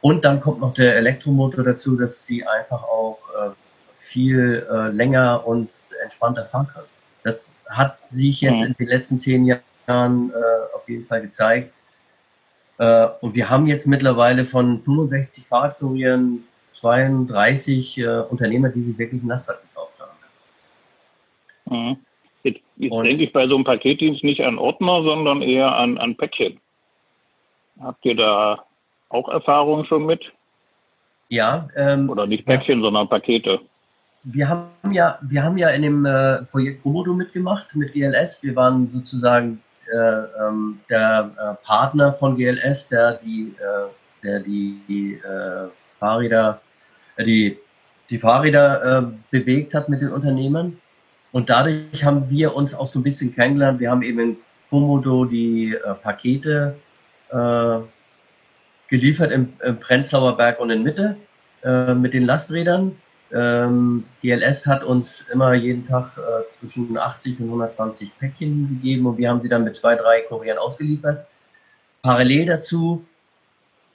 Und 0.01 0.25
dann 0.25 0.39
kommt 0.39 0.59
noch 0.59 0.73
der 0.73 0.95
Elektromotor 0.97 1.63
dazu, 1.63 1.95
dass 1.95 2.25
sie 2.25 2.45
einfach 2.45 2.83
auch 2.83 3.19
äh, 3.41 3.49
viel 3.87 4.67
äh, 4.69 4.89
länger 4.89 5.45
und 5.47 5.69
entspannter 6.03 6.45
fahren 6.45 6.67
können. 6.67 6.87
Das 7.23 7.55
hat 7.69 7.97
sich 8.09 8.41
jetzt 8.41 8.59
mhm. 8.59 8.65
in 8.65 8.73
den 8.73 8.87
letzten 8.87 9.17
zehn 9.17 9.45
Jahren 9.45 9.61
äh, 9.87 10.75
auf 10.75 10.87
jeden 10.87 11.05
Fall 11.05 11.21
gezeigt. 11.21 11.73
Äh, 12.77 13.07
und 13.21 13.35
wir 13.35 13.49
haben 13.49 13.67
jetzt 13.67 13.87
mittlerweile 13.87 14.45
von 14.45 14.81
65 14.83 15.45
Fahrradkurieren 15.45 16.43
32 16.73 17.97
äh, 17.99 18.19
Unternehmer, 18.29 18.69
die 18.69 18.83
sich 18.83 18.97
wirklich 18.97 19.21
ein 19.21 19.27
Lastrad 19.27 19.61
gekauft 19.61 19.93
haben. 19.99 21.77
Mhm. 21.77 21.97
Jetzt, 22.43 22.61
jetzt 22.77 22.91
denke 22.91 23.23
ich 23.23 23.31
bei 23.33 23.47
so 23.47 23.55
einem 23.55 23.63
Paketdienst 23.63 24.23
nicht 24.23 24.41
an 24.41 24.57
Ordner, 24.57 25.03
sondern 25.03 25.41
eher 25.41 25.73
an, 25.75 25.97
an 25.97 26.17
Päckchen. 26.17 26.59
Habt 27.79 28.03
ihr 28.05 28.15
da 28.15 28.65
auch 29.09 29.29
Erfahrungen 29.29 29.85
schon 29.85 30.05
mit? 30.05 30.31
Ja. 31.29 31.69
Ähm, 31.75 32.09
Oder 32.09 32.27
nicht 32.27 32.45
Päckchen, 32.45 32.79
ja. 32.79 32.83
sondern 32.83 33.07
Pakete 33.07 33.61
wir 34.23 34.49
haben 34.49 34.91
ja, 34.91 35.19
wir 35.21 35.43
haben 35.43 35.57
ja 35.57 35.69
in 35.69 35.81
dem 35.81 36.05
äh, 36.05 36.43
Projekt 36.43 36.81
Promodo 36.81 37.13
mitgemacht 37.13 37.75
mit 37.75 37.93
GLS. 37.93 38.41
Wir 38.41 38.55
waren 38.55 38.89
sozusagen 38.89 39.61
äh, 39.87 40.23
der 40.89 41.31
äh, 41.37 41.65
Partner 41.65 42.13
von 42.13 42.37
GLS, 42.37 42.89
der 42.89 43.19
die, 43.23 43.53
äh, 43.59 43.89
der 44.23 44.39
die, 44.39 44.81
die 44.87 45.13
äh, 45.15 45.67
Fahrräder, 45.99 46.61
äh, 47.17 47.25
die, 47.25 47.57
die 48.09 48.19
Fahrräder 48.19 49.11
bewegt 49.31 49.73
hat 49.73 49.89
mit 49.89 50.01
den 50.01 50.11
Unternehmern. 50.11 50.77
Und 51.31 51.49
dadurch 51.49 52.03
haben 52.03 52.29
wir 52.29 52.53
uns 52.53 52.75
auch 52.75 52.85
so 52.85 52.99
ein 52.99 53.03
bisschen 53.03 53.33
kennengelernt. 53.33 53.79
Wir 53.79 53.89
haben 53.89 54.03
eben 54.03 54.19
in 54.19 54.37
Komodo 54.69 55.25
die 55.25 55.75
Pakete 56.03 56.75
geliefert 58.87 59.31
im, 59.31 59.53
im 59.63 59.79
Prenzlauer 59.79 60.37
Berg 60.37 60.59
und 60.59 60.69
in 60.69 60.83
Mitte 60.83 61.15
mit 61.95 62.13
den 62.13 62.25
Lasträdern 62.25 62.95
Ähm, 63.31 64.03
GLS 64.21 64.67
hat 64.67 64.83
uns 64.83 65.25
immer 65.31 65.53
jeden 65.55 65.87
Tag 65.87 66.11
zwischen 66.53 66.97
80 66.97 67.39
und 67.39 67.45
120 67.47 68.17
Päckchen 68.17 68.69
gegeben 68.69 69.05
und 69.05 69.17
wir 69.17 69.29
haben 69.29 69.41
sie 69.41 69.49
dann 69.49 69.63
mit 69.63 69.75
zwei, 69.75 69.95
drei 69.95 70.21
Kurieren 70.21 70.57
ausgeliefert. 70.57 71.25
Parallel 72.01 72.45
dazu 72.45 73.05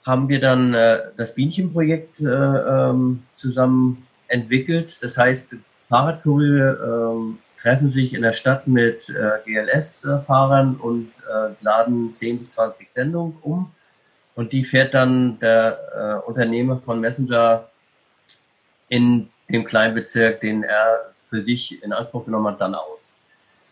haben 0.05 0.29
wir 0.29 0.39
dann 0.39 0.73
äh, 0.73 1.01
das 1.17 1.35
Bienchenprojekt 1.35 2.21
äh, 2.21 2.25
ähm, 2.25 3.23
zusammen 3.35 4.07
entwickelt. 4.27 4.97
Das 5.01 5.17
heißt, 5.17 5.55
Fahrradkuriere 5.87 7.13
ähm, 7.13 7.39
treffen 7.61 7.89
sich 7.89 8.13
in 8.13 8.21
der 8.21 8.33
Stadt 8.33 8.67
mit 8.67 9.09
äh, 9.09 9.39
GLS-Fahrern 9.45 10.75
und 10.75 11.11
äh, 11.29 11.51
laden 11.61 12.13
10 12.13 12.39
bis 12.39 12.53
20 12.53 12.89
Sendungen 12.89 13.37
um. 13.41 13.71
Und 14.35 14.53
die 14.53 14.63
fährt 14.63 14.93
dann 14.93 15.39
der 15.39 16.21
äh, 16.23 16.27
Unternehmer 16.27 16.77
von 16.77 17.01
Messenger 17.01 17.67
in 18.87 19.29
dem 19.49 19.65
Kleinbezirk, 19.65 20.41
den 20.41 20.63
er 20.63 21.08
für 21.29 21.43
sich 21.43 21.81
in 21.83 21.93
Anspruch 21.93 22.25
genommen 22.25 22.47
hat, 22.47 22.61
dann 22.61 22.75
aus. 22.75 23.13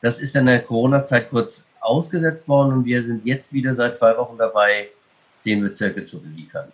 Das 0.02 0.20
ist 0.20 0.36
in 0.36 0.46
der 0.46 0.62
Corona-Zeit 0.62 1.30
kurz 1.30 1.66
ausgesetzt 1.80 2.48
worden 2.48 2.74
und 2.74 2.86
wir 2.86 3.04
sind 3.04 3.26
jetzt 3.26 3.54
wieder 3.54 3.76
seit 3.76 3.96
zwei 3.96 4.18
Wochen 4.18 4.38
dabei, 4.38 4.90
zehn 5.38 5.62
Bezirke 5.62 6.06
zu 6.06 6.22
beliefern. 6.22 6.72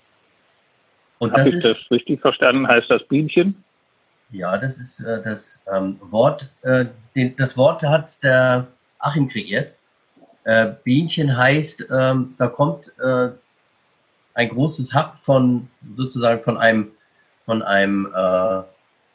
Habe 1.21 1.47
ich 1.47 1.55
ist, 1.55 1.65
das 1.65 1.77
richtig 1.89 2.19
verstanden? 2.19 2.67
Heißt 2.67 2.89
das 2.89 3.03
Bienchen? 3.07 3.63
Ja, 4.31 4.57
das 4.57 4.77
ist 4.77 4.99
äh, 4.99 5.21
das 5.23 5.61
ähm, 5.71 5.97
Wort. 6.01 6.49
Äh, 6.63 6.87
den, 7.15 7.35
das 7.37 7.55
Wort 7.55 7.83
hat 7.83 8.21
der 8.23 8.67
Achim 8.99 9.29
kreiert. 9.29 9.73
Äh, 10.43 10.73
Bienchen 10.83 11.37
heißt, 11.37 11.85
ähm, 11.91 12.35
da 12.37 12.47
kommt 12.47 12.91
äh, 12.99 13.29
ein 14.33 14.49
großes 14.49 14.93
Hub 14.93 15.15
von 15.15 15.69
sozusagen 15.95 16.41
von 16.43 16.57
einem 16.57 16.91
von 17.45 17.61
einem 17.61 18.07
äh, 18.13 18.63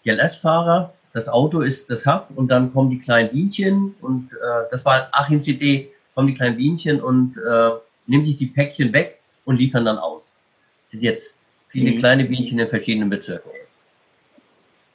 GLS-Fahrer. 0.05 0.93
Das 1.13 1.29
Auto 1.29 1.61
ist 1.61 1.91
das 1.91 2.07
Hub 2.07 2.29
und 2.35 2.49
dann 2.49 2.73
kommen 2.73 2.91
die 2.91 2.99
kleinen 2.99 3.31
Bienchen 3.31 3.95
und 4.01 4.33
äh, 4.33 4.65
das 4.71 4.85
war 4.85 5.09
Achims 5.13 5.47
Idee, 5.49 5.91
kommen 6.15 6.29
die 6.29 6.35
kleinen 6.35 6.57
Bienchen 6.57 7.01
und 7.01 7.37
äh, 7.37 7.71
nehmen 8.07 8.25
sich 8.25 8.37
die 8.37 8.47
Päckchen 8.47 8.93
weg 8.93 9.19
und 9.45 9.57
liefern 9.57 9.85
dann 9.85 9.99
aus. 9.99 10.37
Das 10.83 10.93
sind 10.93 11.03
jetzt 11.03 11.39
viele 11.69 11.93
mhm. 11.93 11.97
kleine 11.97 12.25
Bienchen 12.25 12.59
in 12.59 12.69
verschiedenen 12.69 13.11
Bezirken. 13.11 13.51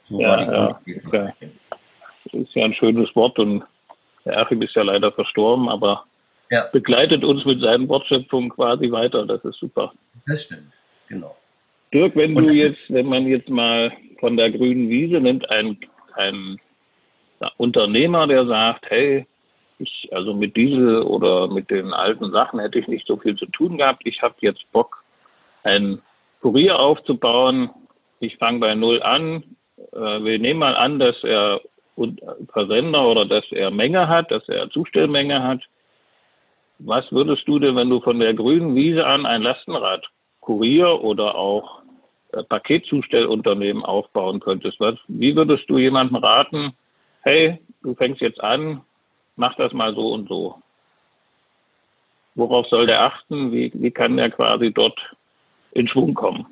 So 0.08 0.20
ja, 0.20 0.42
ja, 0.42 0.80
ja. 1.12 1.34
Das 2.24 2.32
ist 2.32 2.54
ja 2.54 2.64
ein 2.64 2.74
schönes 2.74 3.14
Wort 3.16 3.38
und 3.38 3.64
der 4.24 4.38
Achim 4.38 4.62
ist 4.62 4.74
ja 4.74 4.82
leider 4.82 5.12
verstorben, 5.12 5.68
aber 5.68 6.04
ja. 6.50 6.68
begleitet 6.72 7.24
uns 7.24 7.44
mit 7.44 7.60
seinen 7.60 7.88
Wortschöpfungen 7.88 8.50
quasi 8.50 8.90
weiter. 8.90 9.26
Das 9.26 9.44
ist 9.44 9.58
super. 9.58 9.92
Das 10.26 10.44
stimmt, 10.44 10.72
genau. 11.08 11.36
Dirk, 11.92 12.16
wenn 12.16 12.34
du 12.34 12.50
jetzt, 12.50 12.80
wenn 12.88 13.06
man 13.06 13.26
jetzt 13.26 13.48
mal 13.48 13.92
von 14.18 14.36
der 14.36 14.50
grünen 14.50 14.88
Wiese 14.88 15.20
nimmt, 15.20 15.48
ein, 15.50 15.78
ein 16.16 16.60
Unternehmer, 17.56 18.26
der 18.26 18.46
sagt, 18.46 18.90
hey, 18.90 19.26
ich, 19.78 20.08
also 20.12 20.34
mit 20.34 20.56
Diesel 20.56 21.02
oder 21.02 21.48
mit 21.48 21.70
den 21.70 21.92
alten 21.92 22.30
Sachen 22.30 22.60
hätte 22.60 22.78
ich 22.78 22.88
nicht 22.88 23.06
so 23.06 23.16
viel 23.16 23.36
zu 23.36 23.46
tun 23.46 23.78
gehabt. 23.78 24.02
Ich 24.04 24.22
habe 24.22 24.34
jetzt 24.40 24.70
Bock, 24.72 25.02
ein 25.62 26.00
Kurier 26.40 26.78
aufzubauen. 26.78 27.70
Ich 28.20 28.36
fange 28.36 28.60
bei 28.60 28.74
Null 28.74 29.02
an. 29.02 29.42
Äh, 29.92 30.22
wir 30.22 30.38
nehmen 30.38 30.60
mal 30.60 30.76
an, 30.76 30.98
dass 30.98 31.22
er 31.24 31.60
Versender 32.52 33.06
oder 33.06 33.24
dass 33.24 33.44
er 33.50 33.70
Menge 33.70 34.08
hat, 34.08 34.30
dass 34.30 34.48
er 34.48 34.70
Zustellmenge 34.70 35.42
hat. 35.42 35.60
Was 36.80 37.10
würdest 37.12 37.46
du 37.46 37.58
denn, 37.58 37.76
wenn 37.76 37.88
du 37.88 38.00
von 38.00 38.18
der 38.18 38.34
grünen 38.34 38.74
Wiese 38.74 39.06
an 39.06 39.26
ein 39.26 39.42
Lastenrad 39.42 40.04
Kurier 40.40 41.02
oder 41.02 41.36
auch 41.36 41.83
Paketzustellunternehmen 42.42 43.84
aufbauen 43.84 44.40
könntest. 44.40 44.80
Was, 44.80 44.96
wie 45.08 45.36
würdest 45.36 45.68
du 45.68 45.78
jemandem 45.78 46.16
raten, 46.16 46.72
hey, 47.22 47.60
du 47.82 47.94
fängst 47.94 48.20
jetzt 48.20 48.40
an, 48.40 48.82
mach 49.36 49.54
das 49.56 49.72
mal 49.72 49.94
so 49.94 50.12
und 50.12 50.28
so? 50.28 50.62
Worauf 52.34 52.66
soll 52.66 52.86
der 52.86 53.02
achten? 53.02 53.52
Wie, 53.52 53.70
wie 53.74 53.90
kann 53.90 54.16
der 54.16 54.30
quasi 54.30 54.72
dort 54.72 54.98
in 55.72 55.86
Schwung 55.88 56.14
kommen? 56.14 56.46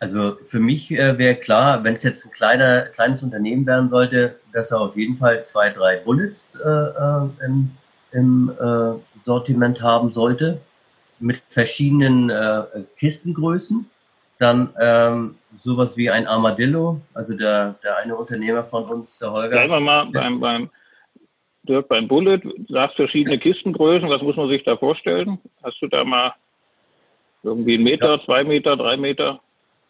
Also 0.00 0.36
für 0.44 0.60
mich 0.60 0.90
äh, 0.90 1.16
wäre 1.16 1.36
klar, 1.36 1.82
wenn 1.82 1.94
es 1.94 2.02
jetzt 2.02 2.26
ein 2.26 2.30
kleiner, 2.30 2.82
kleines 2.86 3.22
Unternehmen 3.22 3.66
werden 3.66 3.88
sollte, 3.88 4.38
dass 4.52 4.70
er 4.70 4.80
auf 4.80 4.96
jeden 4.96 5.16
Fall 5.16 5.42
zwei, 5.44 5.70
drei 5.70 5.96
Bullets 5.96 6.56
äh, 6.56 6.68
äh 6.68 7.28
im, 7.46 7.70
im 8.12 8.52
äh, 8.60 9.22
Sortiment 9.22 9.80
haben 9.80 10.10
sollte, 10.10 10.60
mit 11.20 11.42
verschiedenen 11.48 12.28
äh, 12.28 12.64
Kistengrößen. 12.98 13.88
Dann 14.44 14.74
ähm, 14.78 15.36
sowas 15.58 15.96
wie 15.96 16.10
ein 16.10 16.26
Armadillo, 16.26 17.00
also 17.14 17.34
der, 17.34 17.76
der 17.82 17.96
eine 17.96 18.14
Unternehmer 18.14 18.62
von 18.62 18.84
uns, 18.84 19.18
der 19.18 19.32
Holger. 19.32 19.48
Bleiben 19.48 19.72
wir 19.72 19.80
mal 19.80 20.04
beim, 20.12 20.38
beim 20.38 20.70
Dirk, 21.62 21.88
beim 21.88 22.08
Bullet, 22.08 22.42
sagst 22.68 22.96
verschiedene 22.96 23.38
Kistengrößen, 23.38 24.10
was 24.10 24.20
muss 24.20 24.36
man 24.36 24.50
sich 24.50 24.62
da 24.62 24.76
vorstellen? 24.76 25.38
Hast 25.62 25.80
du 25.80 25.86
da 25.86 26.04
mal 26.04 26.34
irgendwie 27.42 27.76
einen 27.76 27.84
Meter, 27.84 28.16
ja. 28.16 28.24
zwei 28.26 28.44
Meter, 28.44 28.76
drei 28.76 28.98
Meter? 28.98 29.40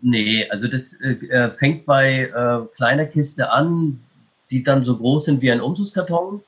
Nee, 0.01 0.49
also 0.51 0.69
das 0.69 0.93
äh, 1.01 1.15
äh, 1.31 1.51
fängt 1.51 1.85
bei 1.85 2.31
äh, 2.33 2.77
kleiner 2.77 3.07
Kiste 3.07 3.51
an, 3.51 4.05
die 4.53 4.63
dann 4.63 4.85
so 4.85 4.97
groß 4.97 5.25
sind 5.25 5.43
wie 5.43 5.51
ein 5.51 5.61
Umzugskarton 5.61 6.45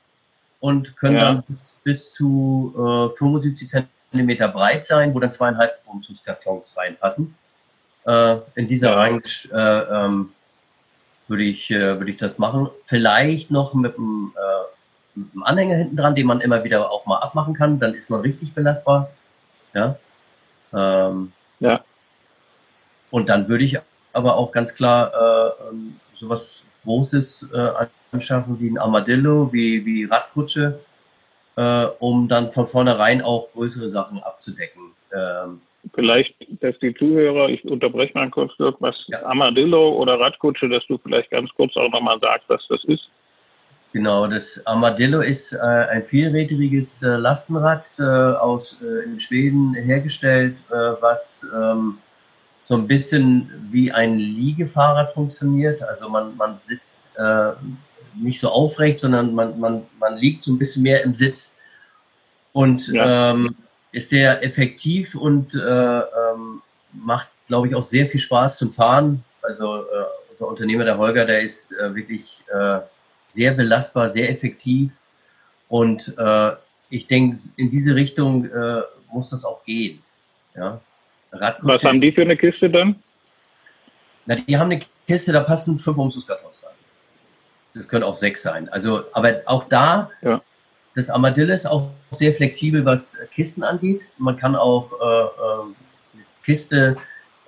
und 0.61 0.95
können 0.95 1.15
ja. 1.17 1.25
dann 1.25 1.43
bis, 1.45 1.73
bis 1.83 2.13
zu 2.13 2.73
äh, 3.13 3.17
75 3.17 3.67
Zentimeter 4.11 4.47
breit 4.47 4.85
sein, 4.85 5.13
wo 5.13 5.19
dann 5.19 5.33
zweieinhalb 5.33 5.81
Umzugskartons 5.87 6.77
reinpassen. 6.77 7.35
Äh, 8.07 8.37
in 8.55 8.69
dieser 8.69 8.95
Range 8.95 9.21
äh, 9.51 9.57
ähm, 9.57 10.29
würde 11.27 11.43
ich, 11.43 11.69
äh, 11.69 11.99
würde 11.99 12.09
ich 12.09 12.17
das 12.17 12.37
machen. 12.37 12.69
Vielleicht 12.85 13.51
noch 13.51 13.73
mit 13.73 13.97
einem, 13.97 14.33
äh, 14.37 15.19
mit 15.19 15.33
einem 15.33 15.43
Anhänger 15.43 15.75
hinten 15.75 15.97
dran, 15.97 16.15
den 16.15 16.25
man 16.25 16.39
immer 16.39 16.63
wieder 16.63 16.89
auch 16.89 17.05
mal 17.05 17.17
abmachen 17.17 17.53
kann. 17.53 17.79
Dann 17.79 17.93
ist 17.93 18.09
man 18.09 18.21
richtig 18.21 18.53
belastbar. 18.53 19.09
Ja. 19.73 19.97
Ähm, 20.73 21.33
ja. 21.59 21.83
Und 23.11 23.27
dann 23.27 23.49
würde 23.49 23.65
ich 23.65 23.77
aber 24.13 24.37
auch 24.37 24.53
ganz 24.53 24.73
klar 24.73 25.11
äh, 25.13 25.69
ähm, 25.69 25.99
sowas 26.15 26.63
Großes 26.85 27.49
äh, 27.53 27.71
anschaffen 28.13 28.57
wie 28.61 28.69
ein 28.69 28.77
Armadillo, 28.77 29.51
wie, 29.51 29.85
wie 29.85 30.05
Radkutsche, 30.05 30.79
um 31.99 32.29
dann 32.29 32.53
von 32.53 32.65
vornherein 32.67 33.21
auch 33.21 33.51
größere 33.51 33.89
Sachen 33.89 34.23
abzudecken. 34.23 34.93
Ähm, 35.13 35.59
vielleicht, 35.93 36.35
dass 36.61 36.77
die 36.79 36.93
Zuhörer, 36.93 37.49
ich 37.49 37.63
unterbreche 37.65 38.13
mal 38.13 38.29
kurz, 38.29 38.51
was 38.57 38.95
ja. 39.07 39.23
Armadillo 39.23 39.89
oder 39.93 40.19
Radkutsche, 40.19 40.69
dass 40.69 40.85
du 40.87 40.97
vielleicht 40.97 41.31
ganz 41.31 41.49
kurz 41.55 41.75
auch 41.77 41.91
nochmal 41.91 42.19
sagst, 42.19 42.49
was 42.49 42.65
das 42.69 42.83
ist. 42.85 43.09
Genau, 43.93 44.27
das 44.27 44.61
Armadillo 44.65 45.21
ist 45.21 45.53
äh, 45.53 45.57
ein 45.57 46.03
vierrädriges 46.03 47.01
äh, 47.01 47.15
Lastenrad 47.15 47.85
äh, 47.99 48.03
aus 48.03 48.77
äh, 48.81 49.05
in 49.05 49.19
Schweden 49.19 49.73
hergestellt, 49.73 50.55
äh, 50.69 50.73
was 50.73 51.45
ähm, 51.55 51.97
so 52.61 52.75
ein 52.75 52.85
bisschen 52.85 53.49
wie 53.71 53.91
ein 53.91 54.19
Liegefahrrad 54.19 55.13
funktioniert. 55.13 55.81
Also 55.81 56.09
man, 56.09 56.35
man 56.35 56.59
sitzt 56.59 56.99
äh, 57.15 57.53
nicht 58.13 58.41
so 58.41 58.49
aufrecht, 58.49 58.99
sondern 58.99 59.33
man, 59.33 59.57
man, 59.59 59.83
man 59.99 60.17
liegt 60.17 60.43
so 60.43 60.51
ein 60.51 60.59
bisschen 60.59 60.83
mehr 60.83 61.03
im 61.03 61.13
Sitz 61.13 61.55
und 62.51 62.87
ja. 62.89 63.31
ähm, 63.31 63.55
ist 63.91 64.09
sehr 64.09 64.43
effektiv 64.43 65.15
und 65.15 65.55
äh, 65.55 65.59
ähm, 65.59 66.61
macht, 66.93 67.29
glaube 67.47 67.67
ich, 67.67 67.75
auch 67.75 67.83
sehr 67.83 68.07
viel 68.07 68.19
Spaß 68.19 68.57
zum 68.57 68.71
Fahren. 68.71 69.23
Also 69.41 69.83
äh, 69.83 70.05
unser 70.31 70.47
Unternehmer, 70.47 70.85
der 70.85 70.97
Holger, 70.97 71.25
der 71.25 71.41
ist 71.41 71.71
äh, 71.73 71.95
wirklich 71.95 72.43
äh, 72.53 72.79
sehr 73.29 73.53
belastbar, 73.53 74.09
sehr 74.09 74.29
effektiv 74.29 74.99
und 75.69 76.15
äh, 76.17 76.51
ich 76.89 77.07
denke, 77.07 77.39
in 77.57 77.69
diese 77.69 77.95
Richtung 77.95 78.45
äh, 78.45 78.81
muss 79.11 79.29
das 79.29 79.43
auch 79.43 79.63
gehen. 79.65 80.01
Ja. 80.55 80.79
Was 81.31 81.83
haben 81.83 82.01
die 82.01 82.11
für 82.11 82.21
eine 82.21 82.37
Kiste 82.37 82.69
dann? 82.69 82.95
Na, 84.25 84.35
die 84.35 84.57
haben 84.57 84.71
eine 84.71 84.81
Kiste, 85.07 85.31
da 85.31 85.41
passen 85.41 85.77
fünf 85.77 85.97
Umzugskartons 85.97 86.63
rein. 86.63 86.73
Das 87.73 87.87
können 87.87 88.03
auch 88.03 88.15
sechs 88.15 88.41
sein. 88.41 88.69
Also, 88.69 89.03
aber 89.13 89.41
auch 89.45 89.65
da, 89.65 90.09
ja. 90.21 90.41
Das 90.97 91.11
Armadillo 91.11 91.53
ist 91.53 91.67
auch 91.67 91.91
sehr 92.09 92.33
flexibel, 92.33 92.83
was 92.83 93.15
Kisten 93.35 93.63
angeht. 93.63 94.01
Man 94.17 94.35
kann 94.35 94.55
auch 94.55 94.91
äh, 94.99 95.25
äh, 95.25 96.23
Kiste 96.43 96.97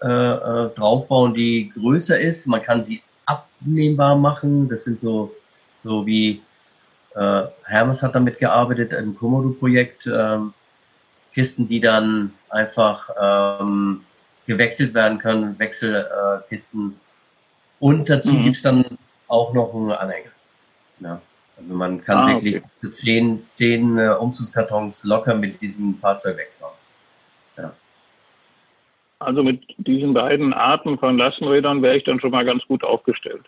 äh, 0.03 0.07
äh, 0.07 0.69
draufbauen, 0.75 1.33
die 1.33 1.71
größer 1.73 2.19
ist. 2.19 2.45
Man 2.45 2.61
kann 2.61 2.83
sie 2.83 3.01
abnehmbar 3.25 4.15
machen. 4.15 4.69
Das 4.69 4.83
sind 4.83 4.99
so, 4.99 5.33
so 5.81 6.05
wie 6.05 6.43
äh, 7.15 7.41
Hermes 7.63 8.03
hat 8.03 8.13
damit 8.13 8.37
gearbeitet, 8.37 8.93
ein 8.93 9.15
Komodo-Projekt. 9.15 10.05
Ähm, 10.05 10.53
Kisten, 11.33 11.67
die 11.67 11.79
dann 11.79 12.31
einfach 12.49 13.09
ähm, 13.19 14.01
gewechselt 14.45 14.93
werden 14.93 15.17
können, 15.17 15.57
Wechselkisten. 15.57 16.91
Äh, 16.91 17.83
und 17.83 18.09
dazu 18.11 18.31
mhm. 18.31 18.49
es 18.49 18.61
dann 18.61 18.85
auch 19.27 19.53
noch 19.53 19.73
einen 19.73 19.91
Anhänger. 19.91 20.29
Ja. 20.99 21.21
Also 21.59 21.73
man 21.73 22.03
kann 22.03 22.17
ah, 22.17 22.27
wirklich 22.27 22.57
okay. 22.57 22.91
zehn, 22.91 23.45
zehn 23.49 23.97
äh, 23.97 24.09
Umzugskartons 24.09 25.03
locker 25.03 25.35
mit 25.35 25.61
diesem 25.61 25.95
Fahrzeug 25.95 26.37
wegfahren. 26.37 26.75
Ja. 27.57 27.73
Also 29.19 29.43
mit 29.43 29.61
diesen 29.77 30.13
beiden 30.13 30.53
Arten 30.53 30.97
von 30.97 31.17
Lastenrädern 31.17 31.81
wäre 31.81 31.97
ich 31.97 32.03
dann 32.05 32.19
schon 32.19 32.31
mal 32.31 32.45
ganz 32.45 32.65
gut 32.67 32.83
aufgestellt. 32.83 33.43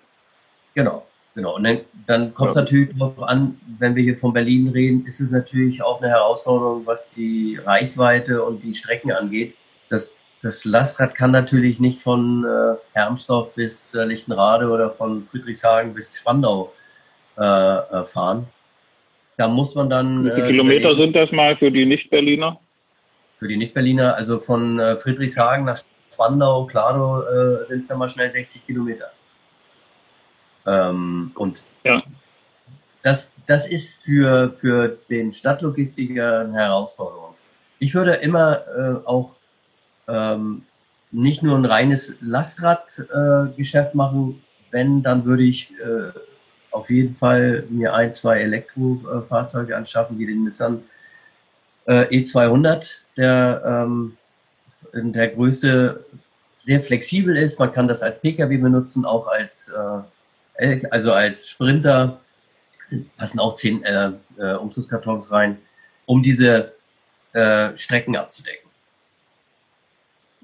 Genau, 0.73 1.05
genau. 1.35 1.55
Und 1.55 1.63
dann, 1.63 1.79
dann 2.07 2.33
kommt 2.33 2.51
es 2.51 2.55
ja. 2.55 2.61
natürlich 2.63 2.97
darauf 2.97 3.21
an, 3.23 3.59
wenn 3.79 3.95
wir 3.95 4.03
hier 4.03 4.17
von 4.17 4.33
Berlin 4.33 4.67
reden, 4.69 5.05
ist 5.05 5.21
es 5.21 5.31
natürlich 5.31 5.81
auch 5.81 6.01
eine 6.01 6.09
Herausforderung, 6.09 6.85
was 6.85 7.09
die 7.09 7.57
Reichweite 7.63 8.43
und 8.43 8.61
die 8.63 8.73
Strecken 8.73 9.11
angeht. 9.11 9.55
Das, 9.89 10.21
das 10.41 10.65
Lastrad 10.65 11.15
kann 11.15 11.31
natürlich 11.31 11.79
nicht 11.79 12.01
von 12.01 12.45
äh, 12.45 12.75
Hermsdorf 12.93 13.53
bis 13.55 13.93
äh, 13.93 14.03
Lichtenrade 14.03 14.69
oder 14.69 14.91
von 14.91 15.23
Friedrichshagen 15.23 15.93
bis 15.93 16.17
Spandau 16.17 16.73
äh, 17.41 17.99
äh 17.99 18.05
fahren. 18.05 18.47
Da 19.37 19.47
muss 19.47 19.75
man 19.75 19.89
dann. 19.89 20.23
Wie 20.25 20.29
viele 20.29 20.47
äh, 20.47 20.51
Kilometer 20.51 20.95
sind 20.95 21.15
das 21.15 21.31
mal 21.31 21.57
für 21.57 21.71
die 21.71 21.85
Nicht-Berliner? 21.85 22.59
für 23.41 23.47
die 23.47 23.57
Nicht-Berliner, 23.57 24.15
also 24.15 24.39
von 24.39 24.77
äh, 24.77 24.97
Friedrichshagen 24.97 25.65
nach 25.65 25.81
Spandau, 26.13 26.67
Klado 26.67 27.23
äh, 27.23 27.65
sind 27.67 27.79
es 27.79 27.87
dann 27.87 27.97
mal 27.97 28.07
schnell 28.07 28.29
60 28.29 28.67
Kilometer. 28.67 29.11
Ähm, 30.67 31.31
und 31.33 31.63
ja. 31.83 32.03
das, 33.01 33.33
das 33.47 33.67
ist 33.67 34.03
für, 34.03 34.51
für 34.51 34.95
den 35.09 35.33
Stadtlogistiker 35.33 36.41
eine 36.41 36.53
Herausforderung. 36.53 37.33
Ich 37.79 37.95
würde 37.95 38.13
immer 38.13 38.61
äh, 38.77 39.07
auch 39.07 39.31
ähm, 40.07 40.61
nicht 41.09 41.41
nur 41.41 41.57
ein 41.57 41.65
reines 41.65 42.13
Lastradgeschäft 42.21 43.93
äh, 43.95 43.97
machen, 43.97 44.43
wenn, 44.69 45.01
dann 45.01 45.25
würde 45.25 45.41
ich 45.41 45.71
äh, 45.79 46.11
auf 46.71 46.89
jeden 46.89 47.15
Fall 47.15 47.65
mir 47.69 47.93
ein, 47.93 48.11
zwei 48.13 48.39
Elektrofahrzeuge 48.39 49.75
anschaffen, 49.75 50.17
wie 50.17 50.25
den 50.25 50.43
Nissan 50.45 50.83
äh, 51.85 52.05
E200, 52.05 52.93
der 53.17 53.61
ähm, 53.65 54.17
in 54.93 55.13
der 55.13 55.29
Größe 55.29 56.03
sehr 56.59 56.81
flexibel 56.81 57.37
ist. 57.37 57.59
Man 57.59 57.73
kann 57.73 57.87
das 57.87 58.01
als 58.01 58.19
Pkw 58.19 58.57
benutzen, 58.57 59.05
auch 59.05 59.27
als, 59.27 59.71
äh, 60.57 60.81
also 60.89 61.13
als 61.13 61.49
Sprinter. 61.49 62.19
Passen 63.17 63.39
auch 63.39 63.55
zehn 63.55 63.83
äh, 63.85 64.11
äh, 64.37 64.55
Umzugskartons 64.55 65.31
rein, 65.31 65.57
um 66.05 66.21
diese 66.21 66.73
äh, 67.31 67.75
Strecken 67.77 68.17
abzudecken. 68.17 68.69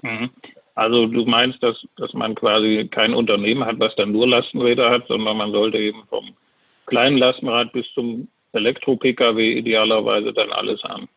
Mhm. 0.00 0.30
Also 0.78 1.06
du 1.06 1.24
meinst, 1.24 1.60
dass, 1.60 1.76
dass 1.96 2.14
man 2.14 2.36
quasi 2.36 2.88
kein 2.88 3.12
Unternehmen 3.12 3.64
hat, 3.64 3.80
was 3.80 3.96
dann 3.96 4.12
nur 4.12 4.28
Lastenräder 4.28 4.90
hat, 4.90 5.08
sondern 5.08 5.36
man 5.36 5.50
sollte 5.50 5.76
eben 5.76 6.04
vom 6.08 6.36
kleinen 6.86 7.18
Lastenrad 7.18 7.72
bis 7.72 7.84
zum 7.94 8.28
Elektro-Pkw 8.52 9.58
idealerweise 9.58 10.32
dann 10.32 10.52
alles 10.52 10.80
haben. 10.84 11.08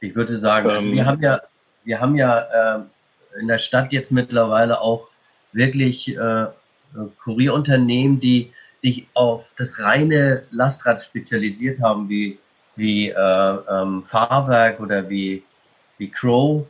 Ich 0.00 0.14
würde 0.14 0.36
sagen, 0.36 0.70
also 0.70 0.86
wir 0.88 1.00
ähm. 1.00 1.06
haben 1.06 1.20
ja, 1.20 1.40
wir 1.82 2.00
haben 2.00 2.14
ja 2.14 2.76
äh, 2.76 2.80
in 3.40 3.48
der 3.48 3.58
Stadt 3.58 3.90
jetzt 3.90 4.12
mittlerweile 4.12 4.80
auch 4.80 5.08
wirklich 5.52 6.16
äh, 6.16 6.46
Kurierunternehmen, 7.24 8.20
die 8.20 8.52
sich 8.78 9.08
auf 9.14 9.52
das 9.58 9.80
reine 9.80 10.44
Lastrad 10.52 11.02
spezialisiert 11.02 11.80
haben, 11.80 12.08
wie, 12.08 12.38
wie 12.76 13.08
äh, 13.08 13.58
ähm, 13.68 14.04
Fahrwerk 14.04 14.78
oder 14.78 15.10
wie, 15.10 15.42
wie 15.98 16.08
Crow. 16.08 16.68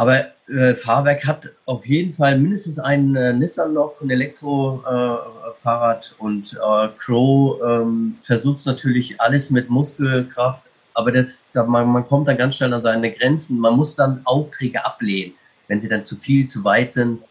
Aber 0.00 0.28
äh, 0.48 0.74
Fahrwerk 0.74 1.26
hat 1.26 1.50
auf 1.66 1.84
jeden 1.84 2.14
Fall 2.14 2.38
mindestens 2.38 2.78
ein 2.78 3.14
äh, 3.16 3.34
Nissan 3.34 3.74
noch, 3.74 4.00
ein 4.00 4.08
Elektrofahrrad 4.08 6.16
äh, 6.18 6.22
und 6.22 6.54
äh, 6.54 6.88
Crow 6.98 7.60
ähm, 7.62 8.16
versucht 8.22 8.64
natürlich 8.64 9.20
alles 9.20 9.50
mit 9.50 9.68
Muskelkraft 9.68 10.64
aber 10.94 11.12
das, 11.12 11.50
da 11.52 11.64
man, 11.64 11.88
man 11.88 12.06
kommt 12.06 12.28
dann 12.28 12.36
ganz 12.36 12.56
schnell 12.56 12.74
an 12.74 12.82
seine 12.82 13.12
Grenzen. 13.12 13.58
Man 13.58 13.74
muss 13.74 13.96
dann 13.96 14.20
Aufträge 14.24 14.84
ablehnen, 14.84 15.34
wenn 15.68 15.80
sie 15.80 15.88
dann 15.88 16.02
zu 16.02 16.16
viel, 16.16 16.46
zu 16.46 16.64
weit 16.64 16.92
sind. 16.92 17.22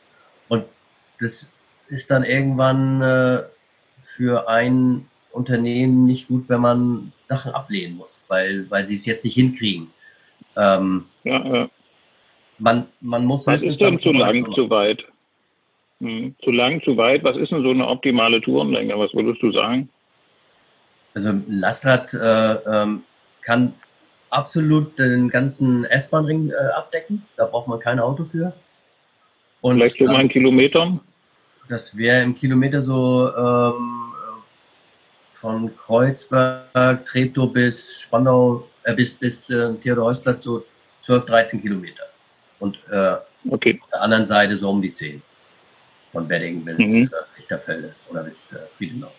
Und 0.47 0.65
das 1.19 1.49
ist 1.89 2.09
dann 2.09 2.23
irgendwann 2.23 3.01
äh, 3.01 3.43
für 4.01 4.47
ein 4.49 5.05
Unternehmen 5.31 6.05
nicht 6.05 6.27
gut, 6.27 6.45
wenn 6.47 6.61
man 6.61 7.13
Sachen 7.23 7.51
ablehnen 7.51 7.97
muss, 7.97 8.25
weil, 8.27 8.69
weil 8.71 8.87
sie 8.87 8.95
es 8.95 9.05
jetzt 9.05 9.23
nicht 9.23 9.35
hinkriegen. 9.35 9.91
Ähm, 10.55 11.05
ja, 11.23 11.45
ja. 11.45 11.69
Man, 12.59 12.87
man 13.01 13.25
muss 13.25 13.47
Was 13.47 13.63
ist 13.63 13.79
denn 13.79 13.99
zu 13.99 14.11
lang, 14.11 14.53
zu 14.53 14.69
weit? 14.69 15.05
Hm, 16.01 16.35
zu 16.43 16.51
lang, 16.51 16.81
zu 16.83 16.97
weit? 16.97 17.23
Was 17.23 17.37
ist 17.37 17.51
denn 17.51 17.63
so 17.63 17.71
eine 17.71 17.87
optimale 17.87 18.41
Tourenlänge? 18.41 18.97
Was 18.97 19.13
würdest 19.13 19.41
du 19.41 19.51
sagen? 19.51 19.89
Also 21.13 21.33
Lastrad 21.47 22.13
äh, 22.13 22.53
ähm, 22.53 23.03
kann 23.41 23.73
absolut 24.29 24.97
den 24.99 25.29
ganzen 25.29 25.85
S-Bahn-Ring 25.85 26.51
äh, 26.51 26.71
abdecken. 26.77 27.25
Da 27.37 27.45
braucht 27.45 27.67
man 27.67 27.79
kein 27.79 27.99
Auto 27.99 28.25
für. 28.25 28.53
Und 29.61 29.77
Vielleicht 29.77 29.97
so 29.97 30.05
mal 30.05 30.17
einen 30.17 30.29
Kilometer? 30.29 30.99
Das 31.67 31.95
wäre 31.95 32.23
im 32.23 32.35
Kilometer 32.35 32.81
so 32.81 33.29
ähm, 33.35 34.13
von 35.31 35.75
Kreuzberg, 35.77 37.05
Treptow 37.05 37.51
bis 37.51 37.99
Spandau, 38.01 38.67
äh, 38.83 38.93
bis, 38.93 39.13
bis 39.13 39.49
äh, 39.49 39.73
Theodor-Heuss-Platz 39.75 40.43
so 40.43 40.65
12, 41.03 41.25
13 41.25 41.61
Kilometer. 41.61 42.08
Und 42.59 42.77
äh, 42.91 43.15
okay. 43.49 43.79
auf 43.81 43.89
der 43.89 44.01
anderen 44.01 44.25
Seite 44.25 44.57
so 44.57 44.69
um 44.69 44.81
die 44.81 44.93
10. 44.93 45.21
Von 46.11 46.27
Wedding 46.27 46.65
bis 46.65 46.77
mhm. 46.77 47.09
äh, 47.11 47.37
Richterfelde 47.39 47.95
oder 48.09 48.23
bis 48.23 48.51
äh, 48.51 48.57
Friedenau. 48.71 49.11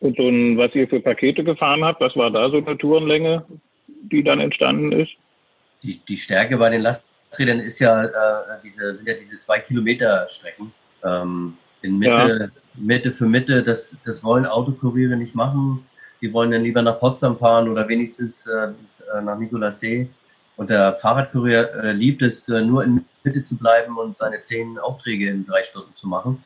Und, 0.00 0.18
und 0.18 0.58
was 0.58 0.74
ihr 0.74 0.86
für 0.86 1.00
Pakete 1.00 1.42
gefahren 1.42 1.82
habt, 1.84 2.00
was 2.00 2.14
war 2.16 2.30
da 2.30 2.50
so 2.50 2.58
eine 2.58 2.76
Tourenlänge, 2.76 3.44
die 3.86 4.22
dann 4.22 4.40
entstanden 4.40 4.92
ist? 4.92 5.12
Die, 5.82 5.98
die 6.06 6.16
Stärke 6.16 6.58
bei 6.58 6.68
den 6.70 6.82
Lasträdern 6.82 7.60
ist 7.60 7.78
ja, 7.78 8.04
äh, 8.04 8.58
diese, 8.62 8.96
sind 8.96 9.08
ja 9.08 9.14
diese 9.14 9.38
zwei 9.38 9.60
Kilometer 9.60 10.28
Strecken. 10.28 10.72
Ähm, 11.02 11.56
in 11.80 11.98
Mitte, 11.98 12.52
ja. 12.54 12.60
Mitte 12.74 13.12
für 13.12 13.26
Mitte, 13.26 13.62
das, 13.62 13.96
das 14.04 14.22
wollen 14.22 14.46
Autokuriere 14.46 15.16
nicht 15.16 15.34
machen. 15.34 15.86
Die 16.20 16.32
wollen 16.32 16.50
dann 16.50 16.62
lieber 16.62 16.82
nach 16.82 16.98
Potsdam 16.98 17.36
fahren 17.36 17.68
oder 17.68 17.88
wenigstens 17.88 18.46
äh, 18.46 18.72
nach 19.22 19.38
Nikolassee. 19.38 20.08
Und 20.56 20.70
der 20.70 20.94
Fahrradkurier 20.94 21.74
äh, 21.74 21.92
liebt 21.92 22.22
es, 22.22 22.48
äh, 22.48 22.62
nur 22.62 22.84
in 22.84 23.04
Mitte 23.24 23.42
zu 23.42 23.56
bleiben 23.56 23.98
und 23.98 24.18
seine 24.18 24.40
zehn 24.40 24.78
Aufträge 24.78 25.28
in 25.28 25.46
drei 25.46 25.62
Stunden 25.62 25.94
zu 25.96 26.06
machen 26.08 26.44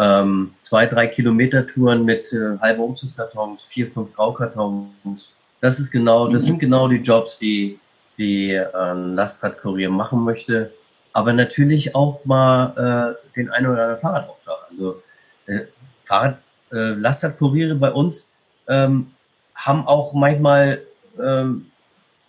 ähm, 0.00 0.54
zwei, 0.62 0.86
drei 0.86 1.06
Kilometer 1.06 1.66
Touren 1.66 2.04
mit 2.04 2.32
äh, 2.32 2.58
halben 2.60 2.82
Umzugskartons, 2.82 3.64
vier, 3.64 3.90
fünf 3.90 4.14
Graukartons. 4.14 5.34
Das 5.60 5.78
ist 5.78 5.90
genau, 5.90 6.28
das 6.28 6.44
mhm. 6.44 6.46
sind 6.46 6.58
genau 6.60 6.88
die 6.88 6.96
Jobs, 6.96 7.38
die 7.38 7.78
die 8.16 8.52
äh, 8.52 8.66
ein 8.74 9.14
Lastradkurier 9.14 9.90
machen 9.90 10.24
möchte. 10.24 10.72
Aber 11.12 11.32
natürlich 11.32 11.94
auch 11.94 12.24
mal 12.24 13.16
äh, 13.16 13.34
den 13.36 13.50
einen 13.50 13.66
oder 13.66 13.82
anderen 13.82 14.00
Fahrradauftrag. 14.00 14.58
Also 14.70 15.02
äh, 15.46 15.60
Fahrrad, 16.04 16.38
äh, 16.72 16.76
Lastradkuriere 16.94 17.74
bei 17.74 17.90
uns 17.90 18.30
ähm, 18.68 19.10
haben 19.54 19.86
auch 19.86 20.12
manchmal 20.14 20.82
ähm, 21.20 21.69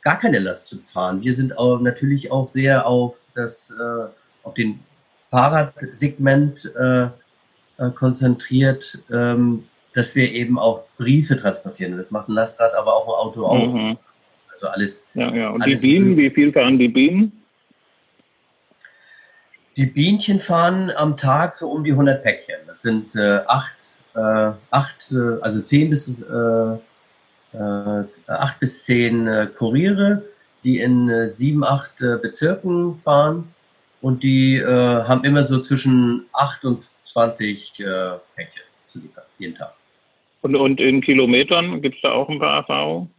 gar 0.02 0.20
keine 0.20 0.40
Last 0.40 0.68
zu 0.68 0.80
fahren. 0.80 1.22
Wir 1.22 1.36
sind 1.36 1.58
auch 1.58 1.80
natürlich 1.80 2.32
auch 2.32 2.48
sehr 2.48 2.86
auf 2.88 3.22
das, 3.36 3.72
äh, 3.72 4.08
auf 4.44 4.54
den 4.54 4.80
Fahrradsegment 5.30 6.72
äh, 6.76 7.04
äh, 7.04 7.90
konzentriert, 7.96 9.00
ähm, 9.12 9.64
dass 9.94 10.16
wir 10.16 10.32
eben 10.32 10.60
auch 10.60 10.84
Briefe 10.98 11.38
transportieren. 11.38 11.98
Das 11.98 12.12
macht 12.12 12.30
ein 12.30 12.34
Lastrad, 12.34 12.74
aber 12.76 12.96
auch 12.96 13.08
ein 13.08 13.28
Auto 13.28 13.46
auch. 13.46 13.74
Mhm. 13.74 13.98
Also 14.52 14.68
alles. 14.68 15.06
Ja, 15.14 15.34
ja. 15.34 15.50
Und 15.50 15.62
alles 15.62 15.82
die 15.82 15.88
Bienen, 15.88 16.18
wie 16.18 16.30
viel 16.30 16.52
fahren 16.52 16.78
die 16.78 16.88
Bienen? 16.88 17.44
Die 19.78 19.86
Bienchen 19.86 20.40
fahren 20.40 20.92
am 20.92 21.16
Tag 21.16 21.56
so 21.56 21.70
um 21.72 21.84
die 21.84 21.92
100 21.92 22.24
Päckchen. 22.24 22.58
Das 22.68 22.82
sind 22.82 23.16
äh, 23.16 23.40
acht, 23.48 23.78
äh, 24.16 24.52
acht 24.70 25.12
äh, 25.12 25.42
also 25.42 25.62
zehn 25.62 25.90
bis 25.90 26.22
äh, 26.22 26.24
äh, 26.24 26.78
acht 27.54 28.60
bis 28.60 28.84
zehn 28.84 29.28
äh, 29.28 29.48
Kuriere, 29.58 30.24
die 30.64 30.80
in 30.80 31.10
äh, 31.10 31.30
sieben, 31.30 31.64
acht 31.64 32.02
äh, 32.02 32.18
Bezirken 32.18 32.96
fahren 32.96 33.54
und 34.02 34.24
die 34.24 34.58
äh, 34.58 34.66
haben 34.68 35.24
immer 35.24 35.46
so 35.46 35.62
zwischen 35.62 36.26
8 36.34 36.66
und 36.66 36.90
20 37.06 37.80
äh, 37.80 37.84
Päckchen 38.36 38.64
zu 38.88 39.00
liefern, 39.00 39.24
jeden 39.38 39.56
Tag. 39.56 39.74
Und, 40.42 40.56
und 40.56 40.80
in 40.80 41.02
Kilometern 41.02 41.82
gibt 41.82 41.96
es 41.98 42.02
da 42.02 42.12
auch 42.12 42.28
ein 42.30 42.40
paar 42.40 42.58
Erfahrungen? 42.58 43.12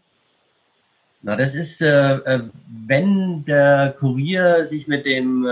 Na, 1.24 1.36
das 1.36 1.54
ist, 1.54 1.80
äh, 1.80 2.16
äh 2.16 2.40
wenn 2.84 3.44
der 3.44 3.94
Kurier 3.96 4.66
sich 4.66 4.88
mit 4.88 5.06
dem 5.06 5.46
äh, 5.46 5.48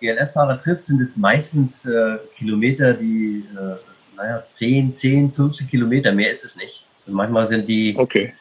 GLS-Fahrer 0.00 0.60
trifft, 0.60 0.86
sind 0.86 1.00
es 1.00 1.16
meistens 1.16 1.84
äh, 1.84 2.18
Kilometer, 2.36 2.94
die, 2.94 3.44
äh, 3.56 4.16
naja, 4.16 4.44
10, 4.48 4.94
10, 4.94 5.32
15 5.32 5.66
Kilometer, 5.66 6.12
mehr 6.12 6.30
ist 6.30 6.44
es 6.44 6.54
nicht. 6.54 6.86
Manchmal 7.10 7.46
sind 7.46 7.68
die 7.68 7.94
okay 7.96 8.32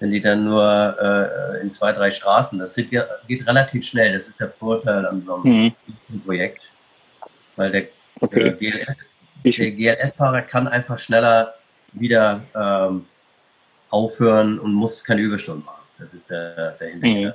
wenn 0.00 0.12
die 0.12 0.20
dann 0.20 0.44
nur 0.44 0.96
äh, 1.00 1.60
in 1.60 1.72
zwei, 1.72 1.92
drei 1.92 2.10
Straßen, 2.10 2.58
das 2.58 2.74
geht, 2.74 2.90
geht, 2.90 3.46
relativ 3.46 3.84
schnell. 3.84 4.12
Das 4.12 4.28
ist 4.28 4.38
der 4.38 4.48
Vorteil 4.48 5.04
an 5.06 5.22
so 5.22 5.36
einem 5.36 5.72
mhm. 6.08 6.20
Projekt. 6.24 6.62
Weil 7.56 7.72
der, 7.72 7.88
okay. 8.20 8.52
GLS, 8.58 9.14
der 9.44 9.72
GLS-Fahrer 9.72 10.42
kann 10.42 10.68
einfach 10.68 10.98
schneller 10.98 11.54
wieder 11.92 12.42
ähm, 12.54 13.06
aufhören 13.90 14.58
und 14.58 14.72
muss 14.72 15.02
keine 15.02 15.22
Überstunden 15.22 15.64
machen. 15.64 15.82
Das 15.98 16.14
ist 16.14 16.28
der, 16.30 16.72
der 16.72 16.88
Hintergrund. 16.88 17.34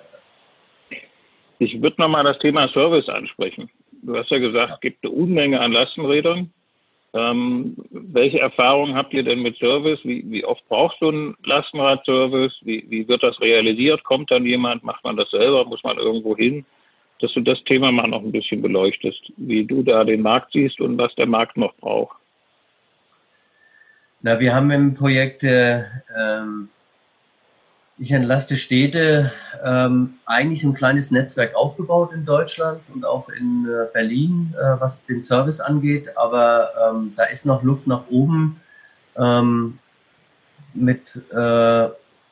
Mhm. 0.90 0.98
Ich 1.60 1.82
würde 1.82 2.02
nochmal 2.02 2.24
das 2.24 2.40
Thema 2.40 2.68
Service 2.70 3.10
ansprechen. 3.10 3.70
Du 4.04 4.18
hast 4.18 4.30
ja 4.32 4.38
gesagt, 4.38 4.74
es 4.76 4.80
gibt 4.82 5.04
eine 5.04 5.14
Unmenge 5.14 5.60
an 5.60 5.72
Lastenrädern. 5.72 6.52
Ähm, 7.16 7.76
welche 7.92 8.40
Erfahrungen 8.40 8.96
habt 8.96 9.14
ihr 9.14 9.24
denn 9.24 9.42
mit 9.44 9.58
Service? 9.58 10.00
Wie, 10.04 10.24
wie 10.32 10.44
oft 10.44 10.68
brauchst 10.68 11.00
du 11.00 11.10
einen 11.10 11.36
Lastenradservice? 11.44 12.60
Wie, 12.62 12.86
wie 12.90 13.08
wird 13.08 13.22
das 13.22 13.40
realisiert? 13.40 14.04
Kommt 14.04 14.32
dann 14.32 14.46
jemand? 14.46 14.84
Macht 14.84 15.04
man 15.04 15.16
das 15.16 15.30
selber? 15.30 15.64
Muss 15.66 15.84
man 15.84 15.98
irgendwo 15.98 16.36
hin? 16.36 16.66
Dass 17.20 17.32
du 17.34 17.42
das 17.42 17.64
Thema 17.66 17.92
mal 17.92 18.08
noch 18.08 18.24
ein 18.24 18.32
bisschen 18.32 18.64
beleuchtest, 18.64 19.32
wie 19.38 19.64
du 19.64 19.84
da 19.84 20.04
den 20.04 20.22
Markt 20.22 20.54
siehst 20.54 20.82
und 20.82 20.98
was 20.98 21.14
der 21.16 21.28
Markt 21.28 21.56
noch 21.56 21.76
braucht. 21.76 22.18
Na, 24.22 24.40
wir 24.40 24.56
haben 24.56 24.72
im 24.72 24.96
Projekt 24.96 25.44
äh, 25.44 25.84
ähm, 26.18 26.70
ich 27.98 28.12
entlaste 28.12 28.58
Städte 28.58 29.32
ähm, 29.64 30.16
eigentlich 30.26 30.64
ein 30.64 30.74
kleines 30.74 31.12
Netzwerk 31.12 31.56
aufgebaut 31.56 32.12
in 32.14 32.26
Deutschland 32.26 32.82
und 32.94 33.06
auch 33.06 33.30
in 33.30 33.68
äh, 33.68 33.86
Berlin, 33.94 34.54
äh, 34.58 34.80
was 34.80 35.06
den 35.06 35.22
Service 35.22 35.60
angeht. 35.60 36.18
Aber 36.18 36.72
ähm, 36.90 37.14
da 37.16 37.26
ist 37.26 37.46
noch 37.46 37.62
Luft 37.62 37.86
nach 37.88 38.08
oben 38.10 38.60
ähm, 39.16 39.78
mit, 40.74 41.02
äh, 41.32 41.88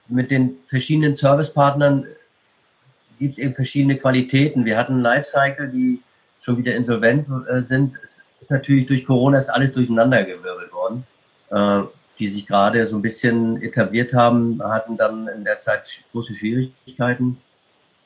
mit 0.07 0.31
den 0.31 0.57
verschiedenen 0.65 1.15
Servicepartnern 1.15 2.07
gibt 3.19 3.33
es 3.33 3.37
eben 3.37 3.53
verschiedene 3.53 3.97
Qualitäten. 3.97 4.65
Wir 4.65 4.77
hatten 4.77 5.01
Lifecycle, 5.01 5.67
die 5.69 6.01
schon 6.39 6.57
wieder 6.57 6.73
insolvent 6.73 7.27
äh, 7.47 7.61
sind. 7.61 7.93
Es 8.03 8.19
ist 8.39 8.49
natürlich 8.49 8.87
durch 8.87 9.05
Corona 9.05 9.37
ist 9.37 9.49
alles 9.49 9.73
durcheinandergewirbelt 9.73 10.73
worden. 10.73 11.05
Die 12.21 12.29
sich 12.29 12.45
gerade 12.45 12.87
so 12.87 12.97
ein 12.97 13.01
bisschen 13.01 13.59
etabliert 13.63 14.13
haben, 14.13 14.61
hatten 14.63 14.95
dann 14.95 15.27
in 15.27 15.43
der 15.43 15.59
Zeit 15.59 16.03
große 16.11 16.35
Schwierigkeiten. 16.35 17.37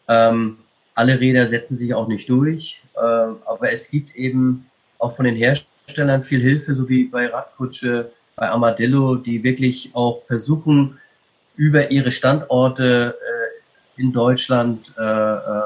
Ähm, 0.08 0.60
alle 0.94 1.20
Räder 1.20 1.50
setzen 1.50 1.76
sich 1.76 1.94
auch 1.94 2.08
nicht 2.08 2.30
durch, 2.30 2.82
äh, 2.96 3.00
aber 3.00 3.74
es 3.74 3.90
gibt 3.90 4.16
eben 4.16 4.68
auch 5.00 5.18
von 5.18 5.26
den 5.26 5.36
Herstellern 5.36 6.24
viel 6.24 6.42
Hilfe, 6.42 6.76
so 6.76 6.88
wie 6.88 7.04
bei 7.04 7.28
Radkutsche, 7.28 8.10
bei 8.38 8.48
Armadillo, 8.48 9.16
die 9.16 9.44
wirklich 9.44 9.92
auch 9.94 10.24
versuchen, 10.24 10.98
über 11.58 11.92
ihre 11.92 12.12
Standorte 12.12 13.18
äh, 13.20 14.02
in 14.02 14.14
Deutschland 14.14 14.94
äh, 14.98 15.04
äh 15.04 15.62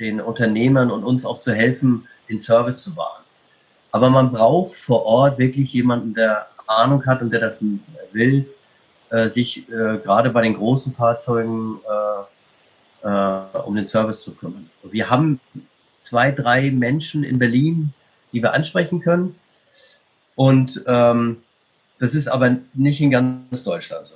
den 0.00 0.20
Unternehmern 0.20 0.90
und 0.90 1.04
uns 1.04 1.26
auch 1.26 1.38
zu 1.38 1.52
helfen, 1.52 2.08
den 2.28 2.38
Service 2.38 2.82
zu 2.82 2.96
wahren. 2.96 3.22
Aber 3.92 4.08
man 4.08 4.32
braucht 4.32 4.76
vor 4.76 5.04
Ort 5.04 5.38
wirklich 5.38 5.72
jemanden, 5.72 6.14
der 6.14 6.46
Ahnung 6.70 7.04
hat 7.06 7.22
und 7.22 7.30
der 7.30 7.40
das 7.40 7.62
will, 8.12 8.46
äh, 9.10 9.28
sich 9.28 9.68
äh, 9.68 9.98
gerade 9.98 10.30
bei 10.30 10.42
den 10.42 10.54
großen 10.54 10.92
Fahrzeugen 10.92 11.80
äh, 13.02 13.06
äh, 13.06 13.58
um 13.64 13.74
den 13.74 13.86
Service 13.86 14.22
zu 14.22 14.34
kümmern. 14.34 14.70
Wir 14.82 15.10
haben 15.10 15.40
zwei, 15.98 16.30
drei 16.30 16.70
Menschen 16.70 17.24
in 17.24 17.38
Berlin, 17.38 17.92
die 18.32 18.42
wir 18.42 18.52
ansprechen 18.52 19.00
können. 19.00 19.34
Und 20.34 20.82
ähm, 20.86 21.38
das 21.98 22.14
ist 22.14 22.28
aber 22.28 22.56
nicht 22.74 23.00
in 23.00 23.10
ganz 23.10 23.62
Deutschland 23.62 24.06
so. 24.06 24.14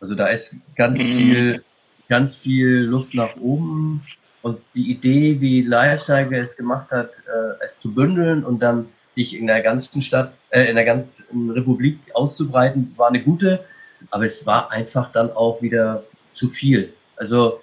Also 0.00 0.14
da 0.14 0.28
ist 0.28 0.54
ganz 0.74 0.98
mhm. 0.98 1.02
viel, 1.02 1.64
ganz 2.08 2.36
viel 2.36 2.80
Luft 2.80 3.14
nach 3.14 3.36
oben. 3.36 4.04
Und 4.42 4.60
die 4.74 4.90
Idee, 4.90 5.40
wie 5.40 5.62
Lifestyle 5.62 6.34
es 6.38 6.56
gemacht 6.56 6.90
hat, 6.90 7.10
äh, 7.10 7.64
es 7.64 7.80
zu 7.80 7.92
bündeln 7.92 8.44
und 8.44 8.60
dann 8.60 8.88
sich 9.16 9.36
in 9.36 9.46
der 9.46 9.62
ganzen 9.62 10.02
Stadt, 10.02 10.32
äh, 10.50 10.68
in 10.68 10.76
der 10.76 10.84
ganzen 10.84 11.50
Republik 11.50 11.98
auszubreiten, 12.14 12.92
war 12.96 13.08
eine 13.08 13.22
gute, 13.22 13.64
aber 14.10 14.24
es 14.24 14.46
war 14.46 14.70
einfach 14.70 15.10
dann 15.12 15.32
auch 15.32 15.60
wieder 15.62 16.04
zu 16.34 16.48
viel. 16.48 16.92
Also 17.16 17.60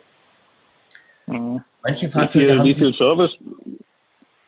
mhm. 1.27 1.63
manche 1.83 2.09
Fahrzeuge. 2.09 2.47
Wie 2.47 2.53
viel, 2.53 2.63
wie 2.63 2.73
viel 2.73 2.93
Service, 2.95 3.37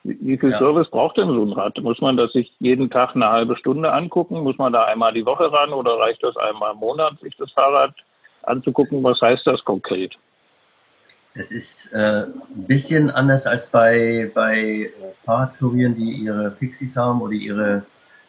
wie 0.03 0.37
viel 0.37 0.51
ja. 0.51 0.57
Service 0.57 0.89
braucht 0.89 1.17
denn 1.17 1.27
so 1.27 1.43
ein 1.43 1.53
Rad? 1.53 1.79
Muss 1.81 2.01
man 2.01 2.17
das 2.17 2.33
sich 2.33 2.51
jeden 2.59 2.89
Tag 2.89 3.15
eine 3.15 3.29
halbe 3.29 3.55
Stunde 3.55 3.93
angucken? 3.93 4.41
Muss 4.41 4.57
man 4.57 4.73
da 4.73 4.85
einmal 4.85 5.13
die 5.13 5.25
Woche 5.25 5.51
ran 5.51 5.73
oder 5.73 5.99
reicht 5.99 6.23
das 6.23 6.35
einmal 6.37 6.73
im 6.73 6.79
Monat, 6.79 7.19
sich 7.21 7.35
das 7.37 7.51
Fahrrad 7.51 7.93
anzugucken? 8.43 9.03
Was 9.03 9.21
heißt 9.21 9.45
das 9.45 9.63
konkret? 9.63 10.15
Es 11.37 11.51
ist 11.51 11.91
äh, 11.91 12.23
ein 12.27 12.65
bisschen 12.65 13.11
anders 13.11 13.45
als 13.45 13.67
bei, 13.67 14.31
bei 14.33 14.89
Fahrradkurieren, 15.17 15.93
die 15.95 16.11
ihre 16.23 16.51
Fixis 16.51 16.95
haben 16.95 17.21
oder 17.21 17.33
ihre 17.33 17.85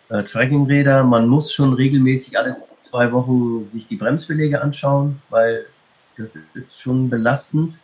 äh, 0.08 0.24
Trackingräder. 0.24 1.04
Man 1.04 1.28
muss 1.28 1.52
schon 1.52 1.72
regelmäßig 1.72 2.36
alle 2.36 2.56
zwei 2.80 3.12
Wochen 3.12 3.70
sich 3.70 3.86
die 3.86 3.94
Bremsbeläge 3.94 4.60
anschauen, 4.60 5.22
weil 5.30 5.66
das 6.18 6.36
ist 6.54 6.80
schon 6.80 7.08
belastend. 7.08 7.78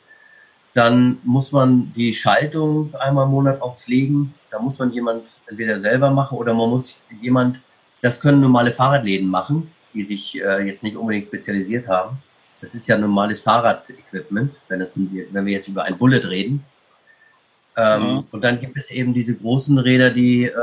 Dann 0.75 1.19
muss 1.23 1.53
man 1.53 1.93
die 1.95 2.13
Schaltung 2.13 2.93
einmal 2.97 3.27
im 3.27 3.31
Monat 3.31 3.63
auch 3.63 3.77
pflegen. 3.77 4.35
Da 4.51 4.59
muss 4.59 4.81
man 4.81 4.93
jemand 4.93 5.23
entweder 5.47 5.81
selber 5.81 6.11
machen 6.11 6.37
oder 6.37 6.53
man 6.53 6.71
muss 6.71 6.99
jemand, 7.21 7.63
das 8.01 8.21
können 8.21 8.41
normale 8.41 8.73
Fahrradläden 8.73 9.29
machen, 9.29 9.71
die 9.95 10.05
sich 10.05 10.41
äh, 10.41 10.67
jetzt 10.67 10.83
nicht 10.83 10.97
unbedingt 10.97 11.27
spezialisiert 11.27 11.87
haben. 11.87 12.19
Das 12.63 12.77
ist 12.77 12.87
ja 12.87 12.97
normales 12.97 13.43
Fahrradequipment, 13.43 14.55
wenn, 14.69 14.81
es, 14.81 14.97
wenn 14.97 15.47
wir 15.47 15.53
jetzt 15.53 15.69
über 15.69 15.83
ein 15.83 15.99
Bullet 15.99 16.21
reden. 16.21 16.65
Ähm, 17.77 18.03
mhm. 18.03 18.25
Und 18.31 18.43
dann 18.43 18.61
gibt 18.61 18.77
es 18.79 18.91
eben 18.91 19.13
diese 19.13 19.35
großen 19.35 19.79
Räder, 19.79 20.11
die 20.11 20.45
äh, 20.45 20.55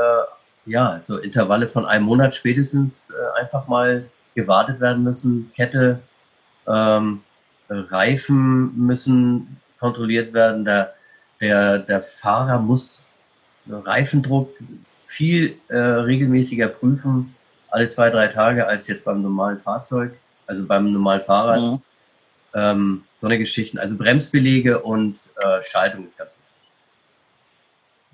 ja 0.64 1.02
so 1.04 1.18
Intervalle 1.18 1.68
von 1.68 1.84
einem 1.84 2.06
Monat 2.06 2.34
spätestens 2.34 3.10
äh, 3.10 3.40
einfach 3.40 3.68
mal 3.68 4.06
gewartet 4.34 4.80
werden 4.80 5.04
müssen. 5.04 5.52
Kette, 5.54 6.00
ähm, 6.66 7.20
Reifen 7.68 8.74
müssen 8.76 9.60
kontrolliert 9.78 10.32
werden. 10.32 10.64
Der, 10.64 10.94
der, 11.40 11.80
der 11.80 12.02
Fahrer 12.02 12.58
muss 12.58 13.04
Reifendruck 13.68 14.56
viel 15.06 15.56
äh, 15.68 15.76
regelmäßiger 15.76 16.68
prüfen, 16.68 17.34
alle 17.68 17.90
zwei, 17.90 18.08
drei 18.08 18.28
Tage, 18.28 18.66
als 18.66 18.88
jetzt 18.88 19.04
beim 19.04 19.20
normalen 19.20 19.58
Fahrzeug, 19.58 20.12
also 20.46 20.66
beim 20.66 20.92
normalen 20.92 21.22
Fahrrad. 21.22 21.60
Mhm 21.60 21.82
ähm, 22.54 23.04
so 23.16 23.26
eine 23.26 23.38
Geschichten. 23.38 23.78
Also 23.78 23.96
Bremsbelege 23.96 24.80
und 24.80 25.30
äh, 25.36 25.62
Schaltung 25.62 26.06
ist 26.06 26.18
ganz 26.18 26.34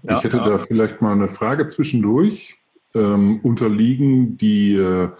wichtig. 0.03 0.16
ich 0.18 0.25
hätte 0.25 0.37
ja. 0.38 0.49
da 0.49 0.59
vielleicht 0.59 1.01
mal 1.01 1.12
eine 1.12 1.29
Frage 1.29 1.66
zwischendurch. 1.66 2.59
Ähm, 2.94 3.40
unterliegen 3.42 4.38
die 4.38 4.75
äh, 4.75 5.11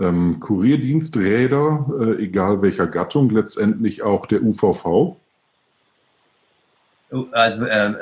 ähm, 0.00 0.40
Kurierdiensträder, 0.40 1.86
äh, 2.00 2.24
egal 2.24 2.62
welcher 2.62 2.86
Gattung, 2.88 3.30
letztendlich 3.30 4.02
auch 4.02 4.26
der 4.26 4.42
UVV? 4.42 5.16
Oh, 7.12 7.26
also, 7.32 7.66
ähm, 7.66 7.96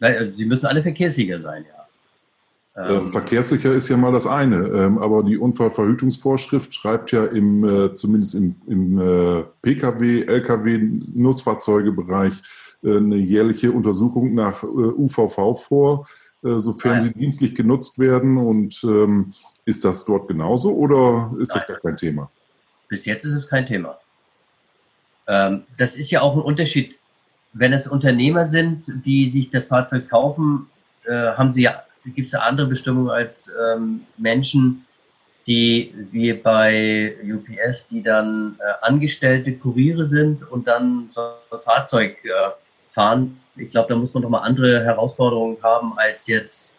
ähm, 0.00 0.34
sie 0.36 0.44
müssen 0.44 0.66
alle 0.66 0.82
Verkehrssieger 0.82 1.40
sein, 1.40 1.64
ja. 1.64 1.87
Ähm, 2.78 2.90
ähm, 2.90 3.12
Verkehrssicher 3.12 3.72
ist 3.72 3.88
ja 3.88 3.96
mal 3.96 4.12
das 4.12 4.26
eine, 4.26 4.68
ähm, 4.68 4.98
aber 4.98 5.24
die 5.24 5.36
Unfallverhütungsvorschrift 5.36 6.72
schreibt 6.72 7.10
ja 7.10 7.24
im, 7.24 7.64
äh, 7.64 7.94
zumindest 7.94 8.36
im, 8.36 8.54
im 8.68 8.98
äh, 8.98 9.42
Pkw, 9.62 10.22
Lkw, 10.22 10.78
Nutzfahrzeugebereich 11.12 12.34
äh, 12.84 12.96
eine 12.96 13.16
jährliche 13.16 13.72
Untersuchung 13.72 14.34
nach 14.34 14.62
äh, 14.62 14.66
UVV 14.66 15.60
vor, 15.60 16.06
äh, 16.44 16.60
sofern 16.60 16.98
Nein. 16.98 17.00
sie 17.00 17.14
dienstlich 17.14 17.56
genutzt 17.56 17.98
werden. 17.98 18.36
Und 18.36 18.80
ähm, 18.84 19.32
ist 19.64 19.84
das 19.84 20.04
dort 20.04 20.28
genauso 20.28 20.72
oder 20.72 21.32
ist 21.40 21.48
Nein. 21.48 21.58
das 21.58 21.66
gar 21.66 21.80
kein 21.80 21.96
Thema? 21.96 22.30
Bis 22.88 23.04
jetzt 23.06 23.24
ist 23.24 23.34
es 23.34 23.48
kein 23.48 23.66
Thema. 23.66 23.98
Ähm, 25.26 25.64
das 25.76 25.96
ist 25.96 26.12
ja 26.12 26.20
auch 26.20 26.36
ein 26.36 26.42
Unterschied. 26.42 26.94
Wenn 27.54 27.72
es 27.72 27.88
Unternehmer 27.88 28.46
sind, 28.46 29.04
die 29.04 29.28
sich 29.28 29.50
das 29.50 29.66
Fahrzeug 29.66 30.08
kaufen, 30.08 30.68
äh, 31.06 31.32
haben 31.32 31.50
sie 31.50 31.62
ja 31.62 31.82
gibt 32.14 32.28
es 32.28 32.34
andere 32.34 32.66
Bestimmungen 32.66 33.10
als 33.10 33.50
ähm, 33.60 34.06
Menschen, 34.16 34.84
die 35.46 35.94
wie 36.10 36.32
bei 36.34 37.16
UPS, 37.24 37.88
die 37.88 38.02
dann 38.02 38.56
äh, 38.58 38.84
angestellte 38.84 39.54
Kuriere 39.54 40.06
sind 40.06 40.48
und 40.50 40.68
dann 40.68 41.08
so 41.12 41.22
ein 41.50 41.60
Fahrzeug 41.60 42.18
äh, 42.24 42.50
fahren. 42.90 43.40
Ich 43.56 43.70
glaube, 43.70 43.88
da 43.88 43.96
muss 43.96 44.12
man 44.12 44.22
doch 44.22 44.30
mal 44.30 44.40
andere 44.40 44.84
Herausforderungen 44.84 45.56
haben 45.62 45.98
als 45.98 46.26
jetzt. 46.26 46.76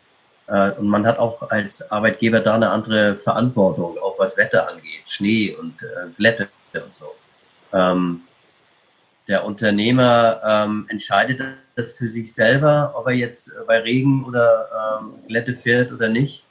Äh, 0.47 0.71
und 0.71 0.87
man 0.87 1.05
hat 1.05 1.17
auch 1.17 1.49
als 1.49 1.89
Arbeitgeber 1.91 2.41
da 2.41 2.55
eine 2.55 2.69
andere 2.69 3.15
Verantwortung, 3.15 3.97
auch 3.97 4.19
was 4.19 4.37
Wetter 4.37 4.69
angeht, 4.69 5.01
Schnee 5.07 5.55
und 5.55 5.81
äh, 5.81 6.09
Glätte 6.15 6.49
und 6.75 6.95
so. 6.95 7.15
Ähm, 7.73 8.21
der 9.29 9.45
Unternehmer 9.45 10.41
ähm, 10.43 10.87
entscheidet 10.89 11.39
das 11.75 11.93
für 11.93 12.07
sich 12.07 12.33
selber, 12.33 12.93
ob 12.95 13.05
er 13.07 13.13
jetzt 13.13 13.51
bei 13.67 13.79
Regen 13.79 14.25
oder 14.25 14.99
ähm, 14.99 15.13
Glätte 15.27 15.55
fährt 15.55 15.93
oder 15.93 16.09
nicht. 16.09 16.43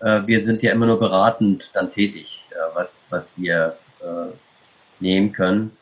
Äh, 0.00 0.22
wir 0.26 0.44
sind 0.44 0.62
ja 0.62 0.72
immer 0.72 0.86
nur 0.86 0.98
beratend 0.98 1.70
dann 1.74 1.92
tätig, 1.92 2.42
äh, 2.50 2.54
was, 2.74 3.06
was 3.10 3.38
wir 3.38 3.76
äh, 4.00 4.34
nehmen 4.98 5.30
können. 5.32 5.76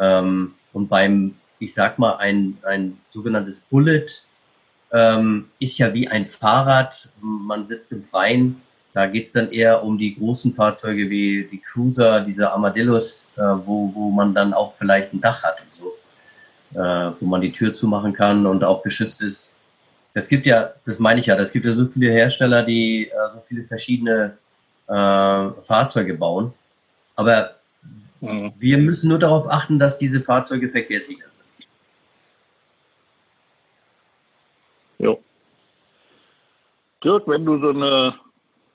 Ähm, 0.00 0.54
und 0.72 0.88
beim, 0.88 1.36
ich 1.60 1.72
sag 1.72 2.00
mal, 2.00 2.16
ein, 2.16 2.58
ein 2.62 2.98
sogenanntes 3.10 3.60
Bullet 3.60 4.06
ähm, 4.92 5.48
ist 5.60 5.78
ja 5.78 5.94
wie 5.94 6.08
ein 6.08 6.26
Fahrrad. 6.26 7.08
Man 7.20 7.66
sitzt 7.66 7.92
im 7.92 8.02
Freien 8.02 8.60
da 8.94 9.06
geht 9.06 9.24
es 9.24 9.32
dann 9.32 9.52
eher 9.52 9.82
um 9.82 9.98
die 9.98 10.14
großen 10.14 10.52
Fahrzeuge 10.54 11.10
wie 11.10 11.48
die 11.50 11.58
Cruiser, 11.58 12.22
diese 12.22 12.50
Armadillos, 12.50 13.28
äh, 13.36 13.40
wo, 13.40 13.92
wo 13.94 14.10
man 14.10 14.34
dann 14.34 14.54
auch 14.54 14.74
vielleicht 14.74 15.12
ein 15.12 15.20
Dach 15.20 15.42
hat 15.42 15.60
und 15.60 15.72
so. 15.72 15.92
äh, 16.74 17.12
wo 17.20 17.26
man 17.26 17.40
die 17.40 17.52
Tür 17.52 17.72
zumachen 17.72 18.12
kann 18.12 18.46
und 18.46 18.64
auch 18.64 18.82
geschützt 18.82 19.22
ist. 19.22 19.54
Es 20.14 20.28
gibt 20.28 20.46
ja, 20.46 20.74
das 20.86 20.98
meine 20.98 21.20
ich 21.20 21.26
ja, 21.26 21.36
es 21.36 21.52
gibt 21.52 21.66
ja 21.66 21.74
so 21.74 21.86
viele 21.86 22.12
Hersteller, 22.12 22.62
die 22.62 23.08
äh, 23.08 23.12
so 23.34 23.42
viele 23.48 23.64
verschiedene 23.64 24.36
äh, 24.88 24.92
Fahrzeuge 24.92 26.14
bauen. 26.14 26.52
Aber 27.16 27.56
mhm. 28.20 28.52
wir 28.58 28.78
müssen 28.78 29.08
nur 29.08 29.18
darauf 29.18 29.48
achten, 29.48 29.78
dass 29.78 29.98
diese 29.98 30.20
Fahrzeuge 30.20 30.68
verkehrssicher 30.68 31.26
sind. 31.26 31.68
Jo. 34.98 35.22
Dirk, 37.02 37.26
wenn 37.28 37.44
du 37.44 37.58
so 37.60 37.70
eine, 37.70 38.14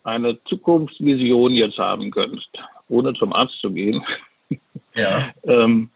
eine 0.10 0.44
Zukunftsvision 0.46 1.54
jetzt 1.54 1.78
haben 1.78 2.10
könntest, 2.12 2.50
ohne 2.90 3.14
zum 3.14 3.32
Arzt 3.34 3.60
zu 3.62 3.72
gehen, 3.72 4.04
ja. 4.96 5.32
ähm, 5.44 5.90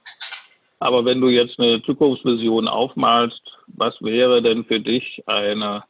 aber 0.80 1.06
wenn 1.06 1.22
du 1.22 1.30
jetzt 1.30 1.58
eine 1.60 1.82
Zukunftsvision 1.84 2.68
aufmalst, 2.68 3.42
was 3.68 3.96
wäre 4.02 4.42
denn 4.42 4.66
für 4.66 4.82
dich 4.82 5.24
eine 5.28 5.84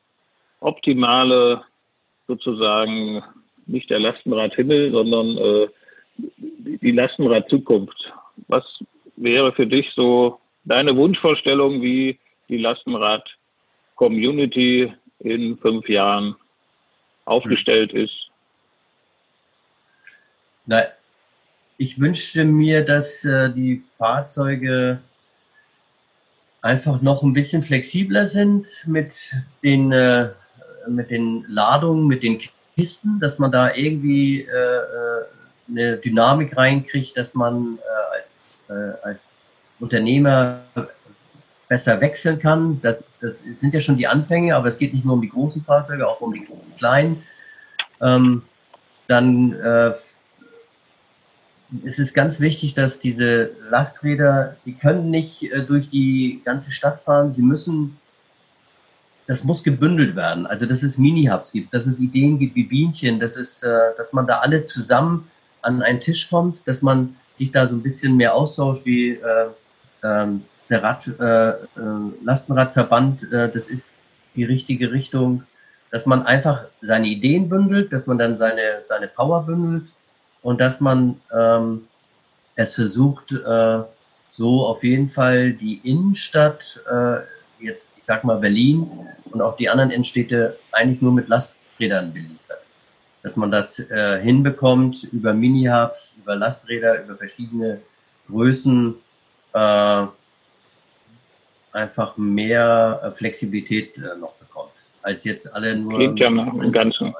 optimale, 0.59 1.63
sozusagen 2.27 3.23
nicht 3.65 3.89
der 3.89 3.99
Lastenradhimmel, 3.99 4.91
sondern 4.91 5.37
äh, 5.37 5.67
die 6.17 6.91
Lastenrad-Zukunft? 6.91 8.13
Was 8.47 8.63
wäre 9.15 9.51
für 9.53 9.65
dich 9.65 9.89
so 9.95 10.39
deine 10.63 10.95
Wunschvorstellung, 10.95 11.81
wie 11.81 12.19
die 12.49 12.57
Lastenrad-Community 12.57 14.93
in 15.19 15.57
fünf 15.57 15.89
Jahren 15.89 16.35
aufgestellt 17.25 17.91
hm. 17.91 18.03
ist? 18.03 18.29
Na, 20.65 20.83
ich 21.77 21.99
wünschte 21.99 22.45
mir, 22.45 22.85
dass 22.85 23.25
äh, 23.25 23.49
die 23.51 23.83
Fahrzeuge 23.89 24.99
einfach 26.61 27.01
noch 27.01 27.23
ein 27.23 27.33
bisschen 27.33 27.61
flexibler 27.61 28.27
sind 28.27 28.67
mit 28.85 29.33
den, 29.63 29.91
äh, 29.91 30.29
mit 30.87 31.11
den 31.11 31.45
Ladungen, 31.49 32.07
mit 32.07 32.23
den 32.23 32.39
Kisten, 32.75 33.19
dass 33.19 33.39
man 33.39 33.51
da 33.51 33.73
irgendwie 33.73 34.41
äh, 34.41 34.47
äh 34.47 35.25
eine 35.69 35.95
Dynamik 35.95 36.57
reinkriegt, 36.57 37.17
dass 37.17 37.35
man 37.35 37.77
äh, 37.77 38.17
als, 38.17 38.45
äh, 38.69 38.91
als 39.03 39.39
Unternehmer 39.79 40.61
besser 41.73 41.99
wechseln 42.01 42.37
kann. 42.37 42.79
Das, 42.83 42.99
das 43.19 43.39
sind 43.39 43.73
ja 43.73 43.81
schon 43.81 43.97
die 43.97 44.05
Anfänge, 44.05 44.55
aber 44.55 44.67
es 44.67 44.77
geht 44.77 44.93
nicht 44.93 45.05
nur 45.05 45.15
um 45.15 45.23
die 45.23 45.29
großen 45.29 45.63
Fahrzeuge, 45.63 46.07
auch 46.07 46.21
um 46.21 46.31
die 46.31 46.45
kleinen. 46.77 47.23
Ähm, 47.99 48.43
dann 49.07 49.53
äh, 49.53 49.93
es 51.83 51.97
ist 51.97 52.13
ganz 52.13 52.39
wichtig, 52.39 52.75
dass 52.75 52.99
diese 52.99 53.49
Lasträder, 53.71 54.55
die 54.67 54.75
können 54.75 55.09
nicht 55.09 55.41
äh, 55.41 55.65
durch 55.65 55.89
die 55.89 56.41
ganze 56.45 56.69
Stadt 56.69 57.01
fahren, 57.01 57.31
sie 57.31 57.41
müssen, 57.41 57.97
das 59.25 59.43
muss 59.43 59.63
gebündelt 59.63 60.15
werden. 60.15 60.45
Also 60.45 60.67
dass 60.67 60.83
es 60.83 60.99
Mini-Hubs 60.99 61.53
gibt, 61.53 61.73
dass 61.73 61.87
es 61.87 61.99
Ideen 61.99 62.37
gibt 62.37 62.53
wie 62.53 62.65
Bienchen, 62.65 63.19
dass 63.19 63.35
es, 63.35 63.63
äh, 63.63 63.95
dass 63.97 64.13
man 64.13 64.27
da 64.27 64.41
alle 64.41 64.67
zusammen 64.67 65.27
an 65.63 65.81
einen 65.81 66.01
Tisch 66.01 66.29
kommt, 66.29 66.59
dass 66.67 66.83
man 66.83 67.15
sich 67.39 67.51
da 67.51 67.67
so 67.67 67.75
ein 67.75 67.81
bisschen 67.81 68.15
mehr 68.15 68.35
austauscht 68.35 68.85
wie 68.85 69.13
äh, 69.13 69.47
ähm, 70.03 70.43
der 70.73 70.81
Rad, 70.81 71.07
äh, 71.07 71.49
äh, 71.49 71.55
Lastenradverband, 72.23 73.31
äh, 73.31 73.51
das 73.51 73.69
ist 73.69 73.99
die 74.35 74.43
richtige 74.43 74.91
Richtung, 74.91 75.43
dass 75.91 76.07
man 76.07 76.25
einfach 76.25 76.65
seine 76.81 77.07
Ideen 77.07 77.47
bündelt, 77.47 77.93
dass 77.93 78.07
man 78.07 78.17
dann 78.17 78.35
seine, 78.35 78.81
seine 78.87 79.07
Power 79.07 79.43
bündelt 79.45 79.93
und 80.41 80.59
dass 80.59 80.81
man 80.81 81.21
ähm, 81.31 81.87
es 82.55 82.73
versucht, 82.73 83.31
äh, 83.31 83.83
so 84.25 84.65
auf 84.65 84.83
jeden 84.83 85.11
Fall 85.11 85.53
die 85.53 85.79
Innenstadt, 85.83 86.81
äh, 86.91 87.17
jetzt 87.63 87.93
ich 87.95 88.03
sag 88.03 88.23
mal 88.23 88.39
Berlin 88.39 88.89
und 89.29 89.41
auch 89.43 89.55
die 89.55 89.69
anderen 89.69 89.91
Innenstädte 89.91 90.57
eigentlich 90.71 91.03
nur 91.03 91.11
mit 91.11 91.27
Lasträdern 91.27 92.11
beliefert. 92.13 92.63
Dass 93.21 93.35
man 93.35 93.51
das 93.51 93.77
äh, 93.77 94.19
hinbekommt 94.19 95.03
über 95.11 95.35
Mini-Hubs, 95.35 96.15
über 96.17 96.35
Lasträder, 96.35 97.03
über 97.03 97.15
verschiedene 97.15 97.79
Größen, 98.27 98.95
äh, 99.53 100.05
einfach 101.73 102.17
mehr 102.17 103.01
äh, 103.03 103.11
Flexibilität 103.11 103.97
äh, 103.97 104.17
noch 104.19 104.33
bekommt, 104.35 104.71
als 105.01 105.23
jetzt 105.23 105.53
alle 105.53 105.75
nur. 105.75 105.97
Klingt 105.97 106.19
ja 106.19 106.29
nach 106.29 106.51
dem 106.51 106.71
Ganzen 106.71 107.13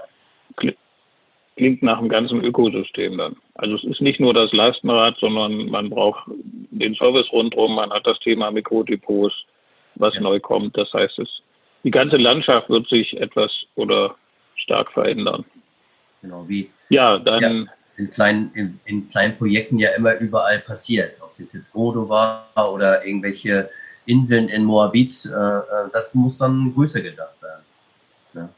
klingt 1.56 1.84
nach 1.84 2.00
einem 2.00 2.10
ganzen 2.10 2.44
Ökosystem 2.44 3.18
dann. 3.18 3.36
Also 3.56 3.76
es 3.76 3.84
ist 3.84 4.02
nicht 4.02 4.20
nur 4.20 4.34
das 4.34 4.52
Lastenrad, 4.54 5.18
sondern 5.20 5.70
man 5.70 5.90
braucht 5.90 6.24
den 6.28 6.96
Service 6.96 7.32
rundherum, 7.32 7.76
man 7.76 7.92
hat 7.92 8.08
das 8.08 8.20
Thema 8.20 8.52
Mikrodepots, 8.52 9.36
was 9.96 10.16
ja. 10.16 10.22
neu 10.22 10.40
kommt. 10.40 10.78
Das 10.78 10.92
heißt, 10.94 11.20
es, 11.20 11.30
die 11.84 11.92
ganze 11.92 12.18
Landschaft 12.18 12.70
wird 12.70 12.88
sich 12.88 13.20
etwas 13.20 13.52
oder 13.76 14.16
stark 14.56 14.92
verändern. 14.92 15.46
Genau, 16.22 16.46
wie 16.48 16.70
ja, 16.90 17.20
dann 17.20 17.42
ja, 17.42 17.66
in, 17.98 18.10
kleinen, 18.10 18.52
in, 18.56 18.80
in, 18.86 19.10
kleinen 19.10 19.38
Projekten 19.38 19.78
ja 19.78 19.92
immer 19.92 20.18
überall 20.18 20.60
passiert. 20.60 21.18
Ob 21.22 21.36
das 21.38 21.52
jetzt 21.54 21.76
Rodo 21.76 22.08
war 22.08 22.48
oder 22.72 23.06
irgendwelche 23.06 23.70
Inseln 24.06 24.50
in 24.50 24.64
Moabit, 24.64 25.26
äh, 25.26 25.30
äh 25.30 25.62
das 25.92 26.14
muss 26.14 26.38
dann 26.38 26.74
größer 26.74 27.02
gedacht 27.02 27.42
werden. 27.42 27.64
Ja, 28.34 28.50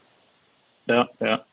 ja. 0.86 1.08
ja. 1.20 1.44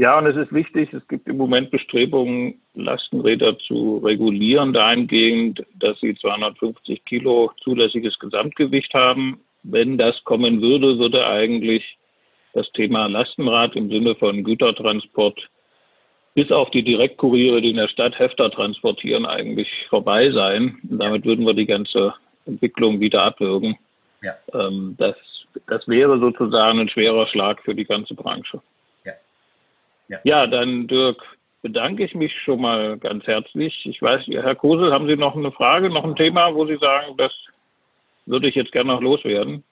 Ja, 0.00 0.16
und 0.16 0.24
es 0.24 0.36
ist 0.36 0.50
wichtig, 0.50 0.94
es 0.94 1.06
gibt 1.08 1.28
im 1.28 1.36
Moment 1.36 1.70
Bestrebungen, 1.70 2.54
Lastenräder 2.74 3.58
zu 3.58 3.98
regulieren, 3.98 4.72
dahingehend, 4.72 5.62
dass 5.74 6.00
sie 6.00 6.14
250 6.14 7.04
Kilo 7.04 7.52
zulässiges 7.62 8.18
Gesamtgewicht 8.18 8.94
haben. 8.94 9.40
Wenn 9.62 9.98
das 9.98 10.24
kommen 10.24 10.62
würde, 10.62 10.98
würde 10.98 11.26
eigentlich 11.26 11.98
das 12.54 12.72
Thema 12.72 13.08
Lastenrad 13.08 13.76
im 13.76 13.90
Sinne 13.90 14.14
von 14.14 14.42
Gütertransport 14.42 15.38
bis 16.34 16.50
auf 16.50 16.70
die 16.70 16.82
Direktkuriere, 16.82 17.60
die 17.60 17.70
in 17.70 17.76
der 17.76 17.88
Stadt 17.88 18.18
Hefter 18.18 18.50
transportieren, 18.50 19.26
eigentlich 19.26 19.68
vorbei 19.90 20.30
sein. 20.30 20.78
Und 20.88 20.98
damit 20.98 21.26
würden 21.26 21.44
wir 21.44 21.52
die 21.52 21.66
ganze 21.66 22.14
Entwicklung 22.46 23.00
wieder 23.00 23.22
abwürgen. 23.22 23.76
Ja. 24.22 24.34
Ähm, 24.52 24.96
das, 24.98 25.16
das 25.66 25.86
wäre 25.88 26.18
sozusagen 26.18 26.80
ein 26.80 26.88
schwerer 26.88 27.26
Schlag 27.26 27.62
für 27.62 27.74
die 27.74 27.84
ganze 27.84 28.14
Branche. 28.14 28.60
Ja. 30.10 30.18
ja, 30.24 30.46
dann 30.48 30.88
Dirk, 30.88 31.22
bedanke 31.62 32.04
ich 32.04 32.14
mich 32.14 32.36
schon 32.42 32.60
mal 32.60 32.98
ganz 32.98 33.26
herzlich. 33.26 33.86
Ich 33.86 34.02
weiß, 34.02 34.26
Herr 34.26 34.56
Kosel, 34.56 34.92
haben 34.92 35.06
Sie 35.06 35.16
noch 35.16 35.36
eine 35.36 35.52
Frage, 35.52 35.88
noch 35.88 36.04
ein 36.04 36.16
Thema, 36.16 36.52
wo 36.54 36.66
Sie 36.66 36.76
sagen, 36.78 37.16
das 37.16 37.32
würde 38.26 38.48
ich 38.48 38.56
jetzt 38.56 38.72
gerne 38.72 38.92
noch 38.92 39.00
loswerden? 39.00 39.62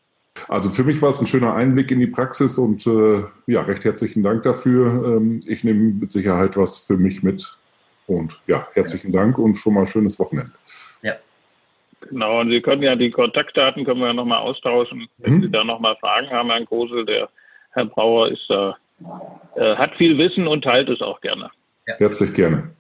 Also 0.47 0.71
für 0.71 0.85
mich 0.85 1.03
war 1.03 1.11
es 1.11 1.21
ein 1.21 1.27
schöner 1.27 1.55
Einblick 1.55 1.91
in 1.91 1.99
die 1.99 2.07
Praxis 2.07 2.57
und 2.57 2.87
äh, 2.87 3.25
ja, 3.47 3.63
recht 3.63 3.85
herzlichen 3.85 4.23
Dank 4.23 4.45
dafür. 4.45 5.17
Ähm, 5.17 5.41
ich 5.45 5.65
nehme 5.65 5.95
mit 5.95 6.11
Sicherheit 6.11 6.57
was 6.57 6.79
für 6.79 6.97
mich 6.97 7.25
mit. 7.25 7.57
Und 8.07 8.41
ja, 8.47 8.69
herzlichen 8.75 9.13
ja. 9.13 9.21
Dank 9.21 9.39
und 9.39 9.57
schon 9.57 9.75
mal 9.75 9.87
schönes 9.87 10.21
Wochenende. 10.21 10.53
Ja. 11.03 11.15
Genau, 12.01 12.41
und 12.41 12.51
Sie 12.51 12.61
können 12.61 12.83
ja 12.83 12.97
die 12.97 13.11
Kontaktdaten 13.11 13.85
können 13.85 14.01
wir 14.01 14.09
ja 14.09 14.13
nochmal 14.13 14.39
austauschen. 14.39 15.09
Wenn 15.19 15.35
mhm. 15.35 15.43
Sie 15.43 15.51
da 15.51 15.65
nochmal 15.65 15.97
Fragen 15.97 16.31
haben, 16.31 16.51
Herrn 16.51 16.67
Kosel, 16.67 17.05
der 17.05 17.29
Herr 17.73 17.87
Brauer 17.87 18.29
ist 18.29 18.45
da 18.49 18.77
äh, 19.57 19.77
hat 19.77 19.95
viel 19.97 20.19
Wissen 20.19 20.47
und 20.47 20.63
teilt 20.63 20.89
es 20.89 21.01
auch 21.01 21.21
gerne. 21.21 21.51
Ja. 21.87 21.95
Herzlich 21.97 22.33
gerne. 22.35 22.71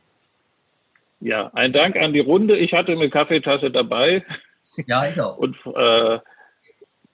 Ja, 1.20 1.50
ein 1.54 1.72
Dank 1.72 1.96
an 1.96 2.12
die 2.12 2.20
Runde. 2.20 2.56
Ich 2.56 2.72
hatte 2.72 2.92
eine 2.92 3.10
Kaffeetasse 3.10 3.70
dabei. 3.70 4.24
Ja, 4.86 5.08
ich 5.08 5.20
auch. 5.20 5.36
Und 5.38 5.56
äh, 5.74 6.18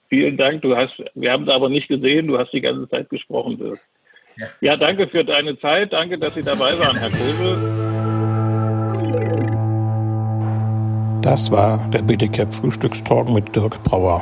vielen 0.09 0.37
Dank. 0.37 0.61
Du 0.61 0.75
hast, 0.75 0.93
wir 1.15 1.31
haben 1.31 1.43
es 1.43 1.49
aber 1.49 1.69
nicht 1.69 1.87
gesehen. 1.87 2.27
Du 2.27 2.37
hast 2.37 2.51
die 2.51 2.61
ganze 2.61 2.87
Zeit 2.89 3.09
gesprochen. 3.09 3.79
Ja. 4.37 4.47
ja, 4.61 4.77
danke 4.77 5.07
für 5.07 5.23
deine 5.23 5.57
Zeit. 5.59 5.93
Danke, 5.93 6.19
dass 6.19 6.35
Sie 6.35 6.43
dabei 6.43 6.77
waren, 6.77 6.97
Herr 6.97 7.09
Kose. 7.09 7.94
Das 11.25 11.49
war 11.49 11.79
der 11.91 12.03
BTCAP 12.03 12.53
Frühstückstalk 12.53 13.29
mit 13.29 13.55
Dirk 13.55 13.83
Brauer. 13.83 14.21